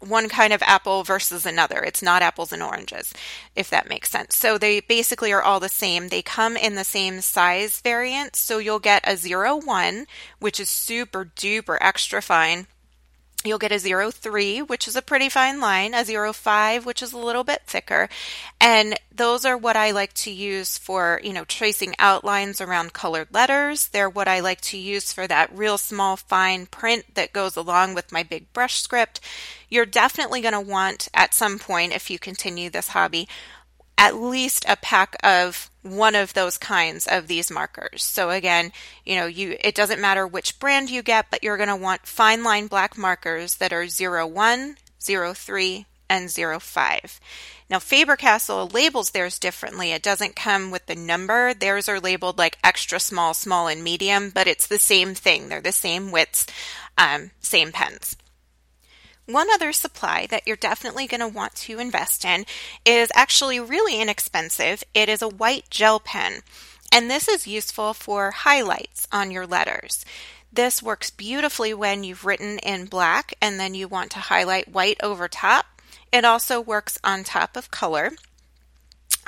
one 0.00 0.28
kind 0.28 0.52
of 0.52 0.62
apple 0.62 1.04
versus 1.04 1.46
another. 1.46 1.82
It's 1.82 2.02
not 2.02 2.22
apples 2.22 2.52
and 2.52 2.62
oranges, 2.62 3.12
if 3.56 3.70
that 3.70 3.88
makes 3.88 4.10
sense. 4.10 4.36
So 4.36 4.58
they 4.58 4.80
basically 4.80 5.32
are 5.32 5.42
all 5.42 5.60
the 5.60 5.68
same. 5.68 6.08
They 6.08 6.22
come 6.22 6.56
in 6.56 6.74
the 6.74 6.84
same 6.84 7.20
size 7.20 7.80
variant. 7.80 8.36
So 8.36 8.58
you'll 8.58 8.78
get 8.78 9.04
a 9.06 9.16
zero 9.16 9.56
one, 9.56 10.06
which 10.38 10.60
is 10.60 10.68
super 10.68 11.24
duper 11.24 11.78
extra 11.80 12.22
fine. 12.22 12.66
You'll 13.44 13.58
get 13.58 13.70
a 13.70 14.10
03, 14.10 14.62
which 14.62 14.88
is 14.88 14.96
a 14.96 15.02
pretty 15.02 15.28
fine 15.28 15.60
line, 15.60 15.94
a 15.94 16.04
05, 16.04 16.84
which 16.84 17.02
is 17.02 17.12
a 17.12 17.18
little 17.18 17.44
bit 17.44 17.62
thicker. 17.66 18.08
And 18.60 18.98
those 19.14 19.44
are 19.44 19.56
what 19.56 19.76
I 19.76 19.92
like 19.92 20.12
to 20.14 20.30
use 20.32 20.76
for, 20.76 21.20
you 21.22 21.32
know, 21.32 21.44
tracing 21.44 21.94
outlines 22.00 22.60
around 22.60 22.94
colored 22.94 23.28
letters. 23.32 23.88
They're 23.88 24.10
what 24.10 24.26
I 24.26 24.40
like 24.40 24.60
to 24.62 24.76
use 24.76 25.12
for 25.12 25.28
that 25.28 25.56
real 25.56 25.78
small 25.78 26.16
fine 26.16 26.66
print 26.66 27.14
that 27.14 27.32
goes 27.32 27.54
along 27.54 27.94
with 27.94 28.10
my 28.10 28.24
big 28.24 28.52
brush 28.52 28.82
script. 28.82 29.20
You're 29.68 29.86
definitely 29.86 30.40
going 30.40 30.54
to 30.54 30.60
want 30.60 31.08
at 31.14 31.32
some 31.32 31.60
point, 31.60 31.92
if 31.92 32.10
you 32.10 32.18
continue 32.18 32.70
this 32.70 32.88
hobby, 32.88 33.28
at 33.98 34.14
least 34.14 34.64
a 34.68 34.76
pack 34.76 35.16
of 35.24 35.70
one 35.82 36.14
of 36.14 36.32
those 36.32 36.56
kinds 36.56 37.06
of 37.06 37.26
these 37.26 37.50
markers. 37.50 38.02
So 38.04 38.30
again, 38.30 38.72
you 39.04 39.16
know, 39.16 39.26
you 39.26 39.56
it 39.60 39.74
doesn't 39.74 40.00
matter 40.00 40.26
which 40.26 40.58
brand 40.60 40.88
you 40.88 41.02
get, 41.02 41.26
but 41.30 41.42
you're 41.42 41.56
going 41.56 41.68
to 41.68 41.76
want 41.76 42.06
fine 42.06 42.44
line 42.44 42.68
black 42.68 42.96
markers 42.96 43.56
that 43.56 43.72
are 43.72 43.86
01, 43.86 44.76
03, 45.00 45.86
and 46.08 46.30
05. 46.30 47.20
Now 47.68 47.78
Faber-Castell 47.78 48.68
labels 48.68 49.10
theirs 49.10 49.38
differently. 49.38 49.92
It 49.92 50.02
doesn't 50.02 50.36
come 50.36 50.70
with 50.70 50.86
the 50.86 50.94
number. 50.94 51.52
Theirs 51.52 51.88
are 51.88 52.00
labeled 52.00 52.38
like 52.38 52.58
extra 52.62 53.00
small, 53.00 53.34
small, 53.34 53.66
and 53.66 53.82
medium, 53.82 54.30
but 54.30 54.46
it's 54.46 54.68
the 54.68 54.78
same 54.78 55.14
thing. 55.14 55.48
They're 55.48 55.60
the 55.60 55.72
same 55.72 56.10
widths, 56.10 56.46
um, 56.96 57.32
same 57.40 57.72
pens. 57.72 58.16
One 59.28 59.48
other 59.52 59.74
supply 59.74 60.26
that 60.30 60.44
you're 60.46 60.56
definitely 60.56 61.06
going 61.06 61.20
to 61.20 61.28
want 61.28 61.54
to 61.56 61.78
invest 61.78 62.24
in 62.24 62.46
is 62.86 63.12
actually 63.14 63.60
really 63.60 64.00
inexpensive. 64.00 64.82
It 64.94 65.10
is 65.10 65.20
a 65.20 65.28
white 65.28 65.68
gel 65.68 66.00
pen, 66.00 66.40
and 66.90 67.10
this 67.10 67.28
is 67.28 67.46
useful 67.46 67.92
for 67.92 68.30
highlights 68.30 69.06
on 69.12 69.30
your 69.30 69.46
letters. 69.46 70.06
This 70.50 70.82
works 70.82 71.10
beautifully 71.10 71.74
when 71.74 72.04
you've 72.04 72.24
written 72.24 72.58
in 72.60 72.86
black 72.86 73.34
and 73.42 73.60
then 73.60 73.74
you 73.74 73.86
want 73.86 74.10
to 74.12 74.18
highlight 74.18 74.72
white 74.72 74.96
over 75.02 75.28
top. 75.28 75.82
It 76.10 76.24
also 76.24 76.58
works 76.58 76.98
on 77.04 77.22
top 77.22 77.54
of 77.54 77.70
color. 77.70 78.12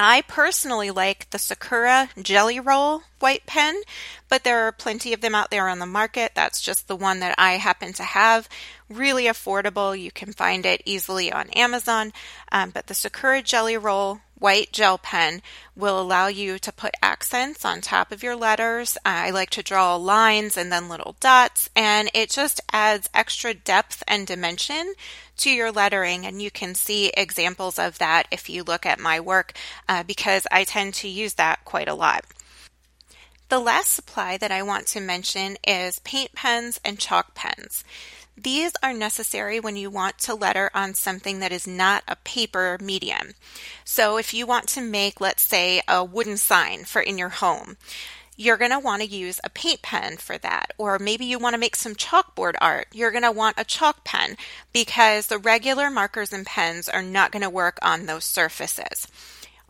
I 0.03 0.23
personally 0.23 0.91
like 0.91 1.29
the 1.29 1.39
Sakura 1.39 2.09
Jelly 2.23 2.59
Roll 2.59 3.03
white 3.19 3.45
pen, 3.45 3.83
but 4.31 4.45
there 4.45 4.67
are 4.67 4.73
plenty 4.73 5.13
of 5.13 5.21
them 5.21 5.35
out 5.35 5.51
there 5.51 5.69
on 5.69 5.79
the 5.79 5.85
market. 5.85 6.33
That's 6.35 6.63
just 6.63 6.89
the 6.89 6.97
one 6.97 7.21
that 7.21 7.35
I 7.37 7.59
happen 7.59 7.93
to 7.93 8.03
have. 8.03 8.49
Really 8.89 9.25
affordable. 9.25 10.01
You 10.01 10.11
can 10.11 10.33
find 10.33 10.65
it 10.65 10.81
easily 10.87 11.31
on 11.31 11.51
Amazon. 11.51 12.15
Um, 12.51 12.71
but 12.71 12.87
the 12.87 12.95
Sakura 12.95 13.43
Jelly 13.43 13.77
Roll 13.77 14.21
white 14.39 14.73
gel 14.73 14.97
pen 14.97 15.43
will 15.77 16.01
allow 16.01 16.29
you 16.29 16.59
to 16.59 16.73
put 16.73 16.95
accents 17.03 17.63
on 17.63 17.83
top 17.83 18.11
of 18.11 18.23
your 18.23 18.37
letters. 18.37 18.97
I 19.05 19.29
like 19.29 19.51
to 19.51 19.63
draw 19.63 19.97
lines 19.97 20.57
and 20.57 20.73
then 20.73 20.89
little 20.89 21.17
dots, 21.21 21.69
and 21.77 22.11
it 22.15 22.31
just 22.31 22.59
adds 22.73 23.11
extra 23.13 23.53
depth 23.53 24.03
and 24.09 24.27
dimension 24.27 24.95
to 25.41 25.51
your 25.51 25.73
lettering. 25.73 26.27
And 26.27 26.41
you 26.41 26.51
can 26.51 26.75
see 26.75 27.09
examples 27.17 27.79
of 27.79 27.99
that 27.99 28.29
if 28.31 28.49
you 28.49 28.63
look 28.63 28.87
at 28.87 29.01
my 29.01 29.21
work 29.21 29.53
uh, 29.89 30.03
because 30.03 30.47
I 30.51 30.65
tend 30.65 30.95
to 30.95 31.09
use 31.09 31.35
that 31.35 31.65
quite 31.65 31.89
a 31.89 31.95
lot. 31.95 32.25
The 33.49 33.59
last 33.59 33.93
supply 33.93 34.37
that 34.37 34.53
I 34.53 34.63
want 34.63 34.87
to 34.89 35.01
mention 35.01 35.57
is 35.67 35.99
paint 36.01 36.33
pens 36.35 36.81
and 36.85 37.01
chalk 37.01 37.35
pens. 37.35 37.83
These 38.37 38.73
are 38.83 38.95
necessary 38.95 39.61
when 39.61 39.77
you 39.77 39.91
want 39.91 40.19
to 40.19 40.35
letter 40.35 40.71
on 40.73 40.95
something 40.95 41.41
that 41.41 41.53
is 41.53 41.67
not 41.67 42.05
a 42.07 42.17
paper 42.17 42.79
medium. 42.81 43.33
So 43.85 44.17
if 44.17 44.33
you 44.33 44.47
want 44.47 44.69
to 44.69 44.81
make, 44.81 45.21
let's 45.21 45.43
say, 45.43 45.83
a 45.89 46.05
wooden 46.05 46.37
sign 46.37 46.85
for 46.85 47.03
in 47.03 47.19
your 47.19 47.29
home, 47.29 47.77
you're 48.41 48.57
going 48.57 48.71
to 48.71 48.79
want 48.79 49.03
to 49.03 49.07
use 49.07 49.39
a 49.45 49.51
paint 49.51 49.83
pen 49.83 50.17
for 50.17 50.39
that. 50.39 50.73
Or 50.79 50.99
maybe 50.99 51.27
you 51.27 51.39
want 51.39 51.53
to 51.53 51.61
make 51.61 51.77
some 51.77 51.95
chalkboard 51.95 52.55
art. 52.59 52.87
You're 52.91 53.11
going 53.11 53.23
to 53.23 53.31
want 53.31 53.61
a 53.61 53.65
chalk 53.65 54.03
pen 54.03 54.39
because 54.73 55.27
the 55.27 55.37
regular 55.37 55.91
markers 55.91 56.33
and 56.33 56.47
pens 56.47 56.89
are 56.89 57.03
not 57.03 57.33
going 57.33 57.43
to 57.43 57.51
work 57.51 57.79
on 57.83 58.07
those 58.07 58.25
surfaces. 58.25 59.07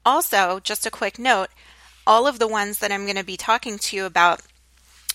Also, 0.06 0.60
just 0.62 0.86
a 0.86 0.90
quick 0.90 1.18
note 1.18 1.48
all 2.06 2.28
of 2.28 2.38
the 2.38 2.46
ones 2.46 2.78
that 2.78 2.92
I'm 2.92 3.04
going 3.04 3.16
to 3.16 3.24
be 3.24 3.36
talking 3.36 3.76
to 3.76 3.96
you 3.96 4.04
about 4.04 4.40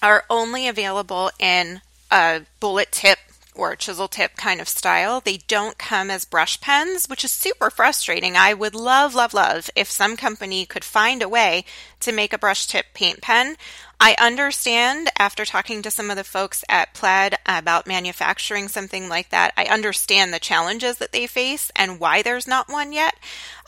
are 0.03 0.25
only 0.29 0.67
available 0.67 1.31
in 1.39 1.79
a 2.11 2.41
bullet 2.59 2.91
tip 2.91 3.19
or 3.55 3.75
chisel 3.75 4.07
tip 4.07 4.35
kind 4.35 4.61
of 4.61 4.69
style. 4.69 5.21
They 5.21 5.37
don't 5.37 5.77
come 5.77 6.11
as 6.11 6.25
brush 6.25 6.59
pens, 6.61 7.07
which 7.07 7.23
is 7.23 7.31
super 7.31 7.69
frustrating. 7.69 8.35
I 8.35 8.53
would 8.53 8.75
love, 8.75 9.15
love, 9.15 9.33
love 9.33 9.69
if 9.75 9.89
some 9.89 10.17
company 10.17 10.65
could 10.65 10.83
find 10.83 11.21
a 11.21 11.29
way 11.29 11.65
to 12.01 12.11
make 12.11 12.33
a 12.33 12.37
brush 12.37 12.67
tip 12.67 12.87
paint 12.93 13.21
pen. 13.21 13.55
I 13.99 14.15
understand 14.19 15.09
after 15.17 15.45
talking 15.45 15.81
to 15.81 15.91
some 15.91 16.09
of 16.09 16.17
the 16.17 16.23
folks 16.23 16.63
at 16.67 16.93
Plaid 16.93 17.35
about 17.45 17.87
manufacturing 17.87 18.67
something 18.67 19.07
like 19.07 19.29
that, 19.29 19.53
I 19.55 19.65
understand 19.65 20.33
the 20.33 20.39
challenges 20.39 20.97
that 20.97 21.11
they 21.11 21.27
face 21.27 21.71
and 21.75 21.99
why 21.99 22.21
there's 22.21 22.47
not 22.47 22.69
one 22.69 22.91
yet. 22.91 23.15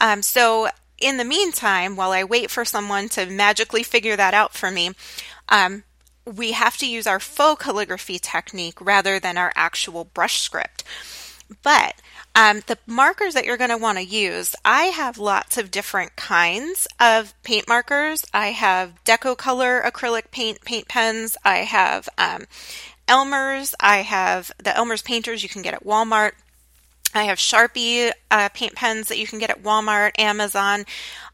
Um, 0.02 0.22
so, 0.22 0.68
in 1.00 1.18
the 1.18 1.24
meantime, 1.24 1.96
while 1.96 2.12
I 2.12 2.24
wait 2.24 2.52
for 2.52 2.66
someone 2.66 3.08
to 3.10 3.26
magically 3.28 3.84
figure 3.84 4.16
that 4.16 4.34
out 4.34 4.54
for 4.54 4.72
me, 4.72 4.92
um, 5.48 5.84
we 6.36 6.52
have 6.52 6.78
to 6.78 6.90
use 6.90 7.08
our 7.08 7.20
faux 7.20 7.64
calligraphy 7.64 8.20
technique 8.20 8.80
rather 8.82 9.20
than 9.20 9.38
our 9.38 9.52
actual 9.56 10.04
brush 10.04 10.42
script. 10.42 10.84
But 11.64 11.96
um, 12.36 12.62
the 12.68 12.78
markers 12.86 13.34
that 13.34 13.46
you're 13.46 13.58
going 13.58 13.70
to 13.70 13.78
want 13.78 13.98
to 13.98 14.04
use, 14.04 14.56
I 14.66 14.86
have 14.86 15.18
lots 15.18 15.58
of 15.58 15.72
different 15.72 16.16
kinds 16.16 16.88
of 17.00 17.34
paint 17.44 17.68
markers. 17.68 18.26
I 18.34 18.48
have 18.48 18.94
Decocolor 19.06 19.84
acrylic 19.84 20.32
paint 20.32 20.62
paint 20.62 20.88
pens. 20.88 21.38
I 21.46 21.58
have 21.60 22.10
um, 22.18 22.46
Elmer's. 23.08 23.74
I 23.80 24.00
have 24.00 24.52
the 24.62 24.76
Elmer's 24.76 25.02
painters 25.02 25.42
you 25.42 25.50
can 25.50 25.62
get 25.62 25.74
at 25.74 25.86
Walmart. 25.86 26.34
I 27.14 27.24
have 27.24 27.38
Sharpie 27.38 28.12
uh, 28.30 28.50
paint 28.50 28.76
pens 28.76 29.08
that 29.08 29.18
you 29.18 29.26
can 29.26 29.40
get 29.40 29.50
at 29.50 29.64
Walmart, 29.64 30.12
Amazon. 30.20 30.86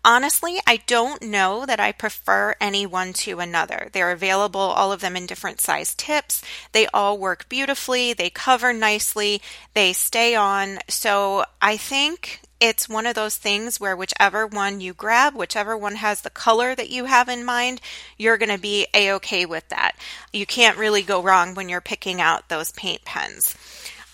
Honestly, 0.06 0.60
I 0.68 0.78
don't 0.86 1.22
know 1.24 1.66
that 1.66 1.80
I 1.80 1.92
prefer 1.92 2.56
any 2.62 2.86
one 2.86 3.14
to 3.14 3.40
another. 3.40 3.90
They're 3.92 4.12
available, 4.12 4.60
all 4.60 4.92
of 4.92 5.02
them 5.02 5.16
in 5.16 5.26
different 5.26 5.60
size 5.60 5.96
tips. 5.96 6.42
They 6.72 6.88
all 6.88 7.18
work 7.18 7.50
beautifully, 7.50 8.14
they 8.14 8.30
cover 8.30 8.72
nicely, 8.72 9.42
they 9.74 9.94
stay 9.94 10.36
on. 10.36 10.80
So 10.88 11.46
I 11.62 11.78
think 11.78 12.42
it's 12.60 12.88
one 12.88 13.06
of 13.06 13.16
those 13.16 13.36
things 13.36 13.80
where 13.80 13.96
whichever 13.96 14.48
one 14.48 14.80
you 14.80 14.94
grab, 14.94 15.36
whichever 15.36 15.76
one 15.78 15.96
has 15.96 16.22
the 16.22 16.30
color 16.30 16.76
that 16.76 16.90
you 16.90 17.06
have 17.06 17.28
in 17.28 17.44
mind, 17.44 17.82
you're 18.18 18.38
going 18.38 18.56
to 18.56 18.62
be 18.62 18.88
a 18.94 19.12
okay 19.14 19.46
with 19.46 19.68
that. 19.68 19.98
You 20.32 20.46
can't 20.46 20.78
really 20.78 21.02
go 21.02 21.22
wrong 21.22 21.56
when 21.56 21.68
you're 21.68 21.82
picking 21.82 22.22
out 22.22 22.48
those 22.48 22.72
paint 22.72 23.04
pens. 23.04 23.58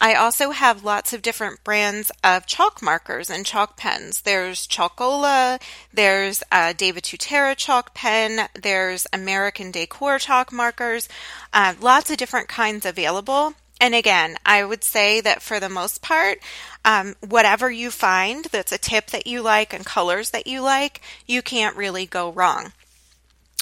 I 0.01 0.13
also 0.13 0.51
have 0.51 0.85
lots 0.85 1.11
of 1.11 1.21
different 1.21 1.63
brands 1.63 2.09
of 2.23 2.45
chalk 2.45 2.81
markers 2.81 3.29
and 3.29 3.45
chalk 3.45 3.75
pens. 3.75 4.21
There's 4.21 4.65
Chalkola, 4.65 5.61
there's 5.93 6.41
uh, 6.51 6.73
David 6.75 7.03
Tutera 7.03 7.55
chalk 7.55 7.93
pen, 7.93 8.47
there's 8.53 9.07
American 9.11 9.71
Decor 9.71 10.17
chalk 10.19 10.53
markers, 10.53 11.09
uh, 11.53 11.73
lots 11.81 12.09
of 12.09 12.17
different 12.17 12.47
kinds 12.47 12.85
available. 12.85 13.55
And 13.81 13.93
again, 13.93 14.37
I 14.45 14.63
would 14.63 14.83
say 14.83 15.21
that 15.21 15.41
for 15.41 15.59
the 15.59 15.69
most 15.69 16.01
part, 16.01 16.39
um, 16.85 17.15
whatever 17.19 17.69
you 17.69 17.91
find 17.91 18.45
that's 18.45 18.71
a 18.71 18.77
tip 18.77 19.07
that 19.07 19.27
you 19.27 19.41
like 19.41 19.73
and 19.73 19.85
colors 19.85 20.29
that 20.31 20.47
you 20.47 20.61
like, 20.61 21.01
you 21.25 21.41
can't 21.41 21.75
really 21.75 22.05
go 22.05 22.31
wrong. 22.31 22.71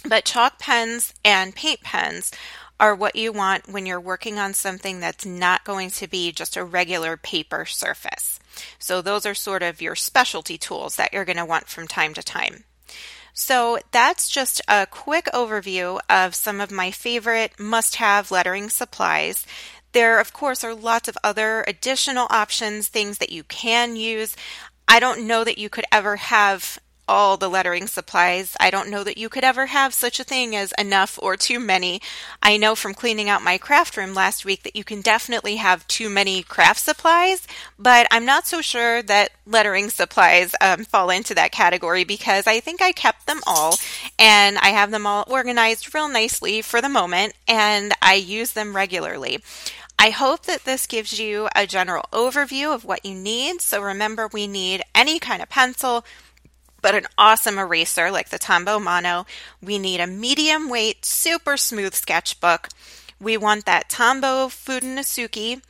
But 0.07 0.25
chalk 0.25 0.59
pens 0.59 1.13
and 1.25 1.55
paint 1.55 1.81
pens 1.81 2.31
are 2.79 2.95
what 2.95 3.15
you 3.15 3.31
want 3.31 3.67
when 3.67 3.85
you're 3.85 3.99
working 3.99 4.37
on 4.37 4.53
something 4.53 4.99
that's 4.99 5.25
not 5.25 5.63
going 5.63 5.89
to 5.89 6.07
be 6.07 6.31
just 6.31 6.55
a 6.55 6.63
regular 6.63 7.17
paper 7.17 7.65
surface. 7.65 8.39
So 8.79 9.01
those 9.01 9.25
are 9.25 9.33
sort 9.33 9.63
of 9.63 9.81
your 9.81 9.95
specialty 9.95 10.57
tools 10.57 10.95
that 10.95 11.13
you're 11.13 11.25
going 11.25 11.37
to 11.37 11.45
want 11.45 11.67
from 11.67 11.87
time 11.87 12.13
to 12.13 12.23
time. 12.23 12.63
So 13.33 13.77
that's 13.91 14.29
just 14.29 14.61
a 14.67 14.87
quick 14.87 15.25
overview 15.33 15.99
of 16.09 16.33
some 16.33 16.59
of 16.59 16.71
my 16.71 16.89
favorite 16.89 17.59
must 17.59 17.97
have 17.97 18.31
lettering 18.31 18.69
supplies. 18.69 19.45
There, 19.91 20.19
of 20.19 20.33
course, 20.33 20.63
are 20.63 20.73
lots 20.73 21.07
of 21.07 21.17
other 21.23 21.63
additional 21.67 22.27
options, 22.29 22.87
things 22.87 23.19
that 23.19 23.31
you 23.31 23.43
can 23.43 23.95
use. 23.95 24.35
I 24.87 24.99
don't 24.99 25.27
know 25.27 25.43
that 25.43 25.57
you 25.57 25.69
could 25.69 25.85
ever 25.91 26.15
have 26.15 26.79
all 27.07 27.37
the 27.37 27.49
lettering 27.49 27.87
supplies. 27.87 28.55
I 28.59 28.69
don't 28.69 28.89
know 28.89 29.03
that 29.03 29.17
you 29.17 29.29
could 29.29 29.43
ever 29.43 29.67
have 29.67 29.93
such 29.93 30.19
a 30.19 30.23
thing 30.23 30.55
as 30.55 30.73
enough 30.77 31.17
or 31.21 31.37
too 31.37 31.59
many. 31.59 32.01
I 32.41 32.57
know 32.57 32.75
from 32.75 32.93
cleaning 32.93 33.29
out 33.29 33.41
my 33.41 33.57
craft 33.57 33.97
room 33.97 34.13
last 34.13 34.45
week 34.45 34.63
that 34.63 34.75
you 34.75 34.83
can 34.83 35.01
definitely 35.01 35.57
have 35.57 35.87
too 35.87 36.09
many 36.09 36.43
craft 36.43 36.79
supplies, 36.79 37.47
but 37.79 38.07
I'm 38.11 38.25
not 38.25 38.47
so 38.47 38.61
sure 38.61 39.01
that 39.03 39.31
lettering 39.45 39.89
supplies 39.89 40.53
um, 40.61 40.83
fall 40.83 41.09
into 41.09 41.33
that 41.35 41.51
category 41.51 42.03
because 42.03 42.47
I 42.47 42.59
think 42.59 42.81
I 42.81 42.91
kept 42.91 43.27
them 43.27 43.41
all 43.47 43.75
and 44.19 44.57
I 44.57 44.69
have 44.69 44.91
them 44.91 45.07
all 45.07 45.25
organized 45.27 45.93
real 45.93 46.09
nicely 46.09 46.61
for 46.61 46.81
the 46.81 46.89
moment 46.89 47.33
and 47.47 47.93
I 48.01 48.15
use 48.15 48.53
them 48.53 48.75
regularly. 48.75 49.39
I 49.99 50.11
hope 50.11 50.43
that 50.43 50.63
this 50.63 50.85
gives 50.85 51.19
you 51.19 51.49
a 51.55 51.65
general 51.65 52.05
overview 52.13 52.73
of 52.73 52.85
what 52.85 53.03
you 53.03 53.15
need. 53.15 53.61
So 53.61 53.81
remember, 53.81 54.29
we 54.31 54.45
need 54.45 54.83
any 54.93 55.17
kind 55.17 55.41
of 55.41 55.49
pencil, 55.49 56.05
but 56.81 56.95
an 56.95 57.07
awesome 57.17 57.57
eraser 57.57 58.11
like 58.11 58.29
the 58.29 58.39
Tombow 58.39 58.81
Mono. 58.81 59.25
We 59.61 59.79
need 59.79 59.99
a 59.99 60.07
medium 60.07 60.69
weight, 60.69 61.05
super 61.05 61.57
smooth 61.57 61.93
sketchbook. 61.93 62.69
We 63.19 63.37
want 63.37 63.65
that 63.65 63.89
Tombow 63.89 64.49
Fudenosuke. 64.49 65.61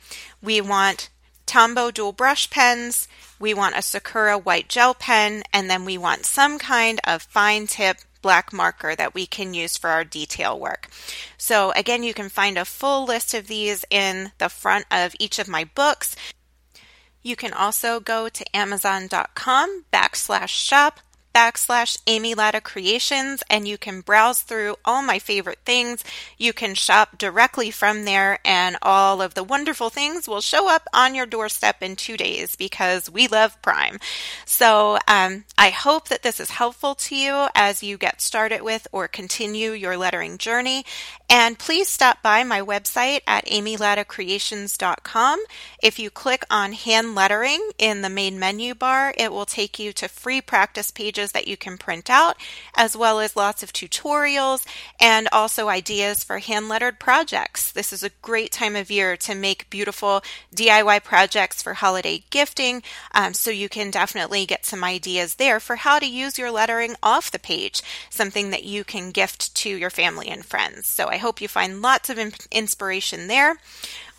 We 0.42 0.60
want 0.60 1.08
Tombow 1.46 1.92
dual 1.92 2.12
brush 2.12 2.50
pens. 2.50 3.08
We 3.40 3.54
want 3.54 3.76
a 3.76 3.82
Sakura 3.82 4.36
white 4.36 4.68
gel 4.68 4.94
pen. 4.94 5.44
And 5.52 5.70
then 5.70 5.84
we 5.84 5.96
want 5.96 6.26
some 6.26 6.58
kind 6.58 7.00
of 7.04 7.22
fine 7.22 7.66
tip 7.66 7.98
black 8.20 8.52
marker 8.52 8.94
that 8.96 9.14
we 9.14 9.26
can 9.26 9.54
use 9.54 9.76
for 9.76 9.90
our 9.90 10.04
detail 10.04 10.58
work. 10.58 10.88
So 11.38 11.72
again, 11.72 12.02
you 12.02 12.12
can 12.12 12.28
find 12.28 12.58
a 12.58 12.64
full 12.64 13.04
list 13.04 13.32
of 13.32 13.46
these 13.46 13.84
in 13.90 14.32
the 14.38 14.48
front 14.48 14.84
of 14.90 15.14
each 15.18 15.38
of 15.38 15.48
my 15.48 15.64
books. 15.64 16.16
You 17.28 17.36
can 17.36 17.52
also 17.52 18.00
go 18.00 18.30
to 18.30 18.56
amazon.com 18.56 19.84
backslash 19.92 20.48
shop 20.48 21.00
backslash 21.38 21.96
Amy 22.08 22.34
Latta 22.34 22.60
Creations 22.60 23.44
and 23.48 23.68
you 23.68 23.78
can 23.78 24.00
browse 24.00 24.42
through 24.42 24.74
all 24.84 25.02
my 25.02 25.20
favorite 25.20 25.60
things. 25.64 26.02
You 26.36 26.52
can 26.52 26.74
shop 26.74 27.16
directly 27.16 27.70
from 27.70 28.04
there 28.04 28.40
and 28.44 28.76
all 28.82 29.22
of 29.22 29.34
the 29.34 29.44
wonderful 29.44 29.88
things 29.88 30.26
will 30.26 30.40
show 30.40 30.68
up 30.68 30.88
on 30.92 31.14
your 31.14 31.26
doorstep 31.26 31.80
in 31.80 31.94
two 31.94 32.16
days 32.16 32.56
because 32.56 33.08
we 33.08 33.28
love 33.28 33.62
Prime. 33.62 34.00
So 34.46 34.98
um, 35.06 35.44
I 35.56 35.70
hope 35.70 36.08
that 36.08 36.24
this 36.24 36.40
is 36.40 36.50
helpful 36.50 36.96
to 36.96 37.14
you 37.14 37.46
as 37.54 37.84
you 37.84 37.98
get 37.98 38.20
started 38.20 38.62
with 38.62 38.88
or 38.90 39.06
continue 39.06 39.70
your 39.70 39.96
lettering 39.96 40.38
journey. 40.38 40.84
And 41.30 41.56
please 41.56 41.88
stop 41.88 42.20
by 42.20 42.42
my 42.42 42.62
website 42.62 43.20
at 43.28 43.46
amylattacreations.com. 43.46 45.44
If 45.80 46.00
you 46.00 46.10
click 46.10 46.44
on 46.50 46.72
hand 46.72 47.14
lettering 47.14 47.60
in 47.78 48.02
the 48.02 48.08
main 48.08 48.40
menu 48.40 48.74
bar, 48.74 49.14
it 49.16 49.30
will 49.30 49.46
take 49.46 49.78
you 49.78 49.92
to 49.92 50.08
free 50.08 50.40
practice 50.40 50.90
pages 50.90 51.27
that 51.32 51.48
you 51.48 51.56
can 51.56 51.78
print 51.78 52.10
out, 52.10 52.36
as 52.74 52.96
well 52.96 53.20
as 53.20 53.36
lots 53.36 53.62
of 53.62 53.72
tutorials 53.72 54.66
and 55.00 55.28
also 55.32 55.68
ideas 55.68 56.24
for 56.24 56.38
hand 56.38 56.68
lettered 56.68 56.98
projects. 56.98 57.72
This 57.72 57.92
is 57.92 58.02
a 58.02 58.10
great 58.22 58.52
time 58.52 58.76
of 58.76 58.90
year 58.90 59.16
to 59.18 59.34
make 59.34 59.70
beautiful 59.70 60.22
DIY 60.54 61.04
projects 61.04 61.62
for 61.62 61.74
holiday 61.74 62.24
gifting, 62.30 62.82
um, 63.14 63.34
so 63.34 63.50
you 63.50 63.68
can 63.68 63.90
definitely 63.90 64.46
get 64.46 64.64
some 64.64 64.84
ideas 64.84 65.36
there 65.36 65.60
for 65.60 65.76
how 65.76 65.98
to 65.98 66.06
use 66.06 66.38
your 66.38 66.50
lettering 66.50 66.96
off 67.02 67.30
the 67.30 67.38
page, 67.38 67.82
something 68.10 68.50
that 68.50 68.64
you 68.64 68.84
can 68.84 69.10
gift 69.10 69.54
to 69.56 69.70
your 69.70 69.90
family 69.90 70.28
and 70.28 70.44
friends. 70.44 70.86
So 70.86 71.08
I 71.08 71.16
hope 71.16 71.40
you 71.40 71.48
find 71.48 71.82
lots 71.82 72.10
of 72.10 72.18
inspiration 72.50 73.28
there. 73.28 73.58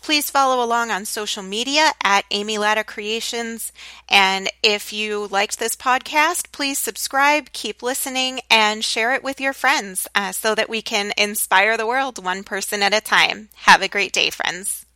Please 0.02 0.30
follow 0.30 0.64
along 0.64 0.90
on 0.90 1.04
social 1.04 1.42
media 1.42 1.92
at 2.02 2.24
Amy 2.30 2.58
Latta 2.58 2.84
Creations. 2.84 3.72
And 4.08 4.48
if 4.62 4.92
you 4.92 5.28
liked 5.28 5.58
this 5.58 5.76
podcast, 5.76 6.52
please 6.52 6.78
subscribe, 6.78 7.52
keep 7.52 7.82
listening, 7.82 8.40
and 8.50 8.84
share 8.84 9.12
it 9.14 9.22
with 9.22 9.40
your 9.40 9.52
friends 9.52 10.08
uh, 10.14 10.32
so 10.32 10.54
that 10.54 10.70
we 10.70 10.82
can 10.82 11.12
inspire 11.16 11.76
the 11.76 11.86
world 11.86 12.22
one 12.24 12.42
person 12.42 12.82
at 12.82 12.94
a 12.94 13.00
time. 13.00 13.50
Have 13.66 13.82
a 13.82 13.88
great 13.88 14.12
day, 14.12 14.30
friends. 14.30 14.86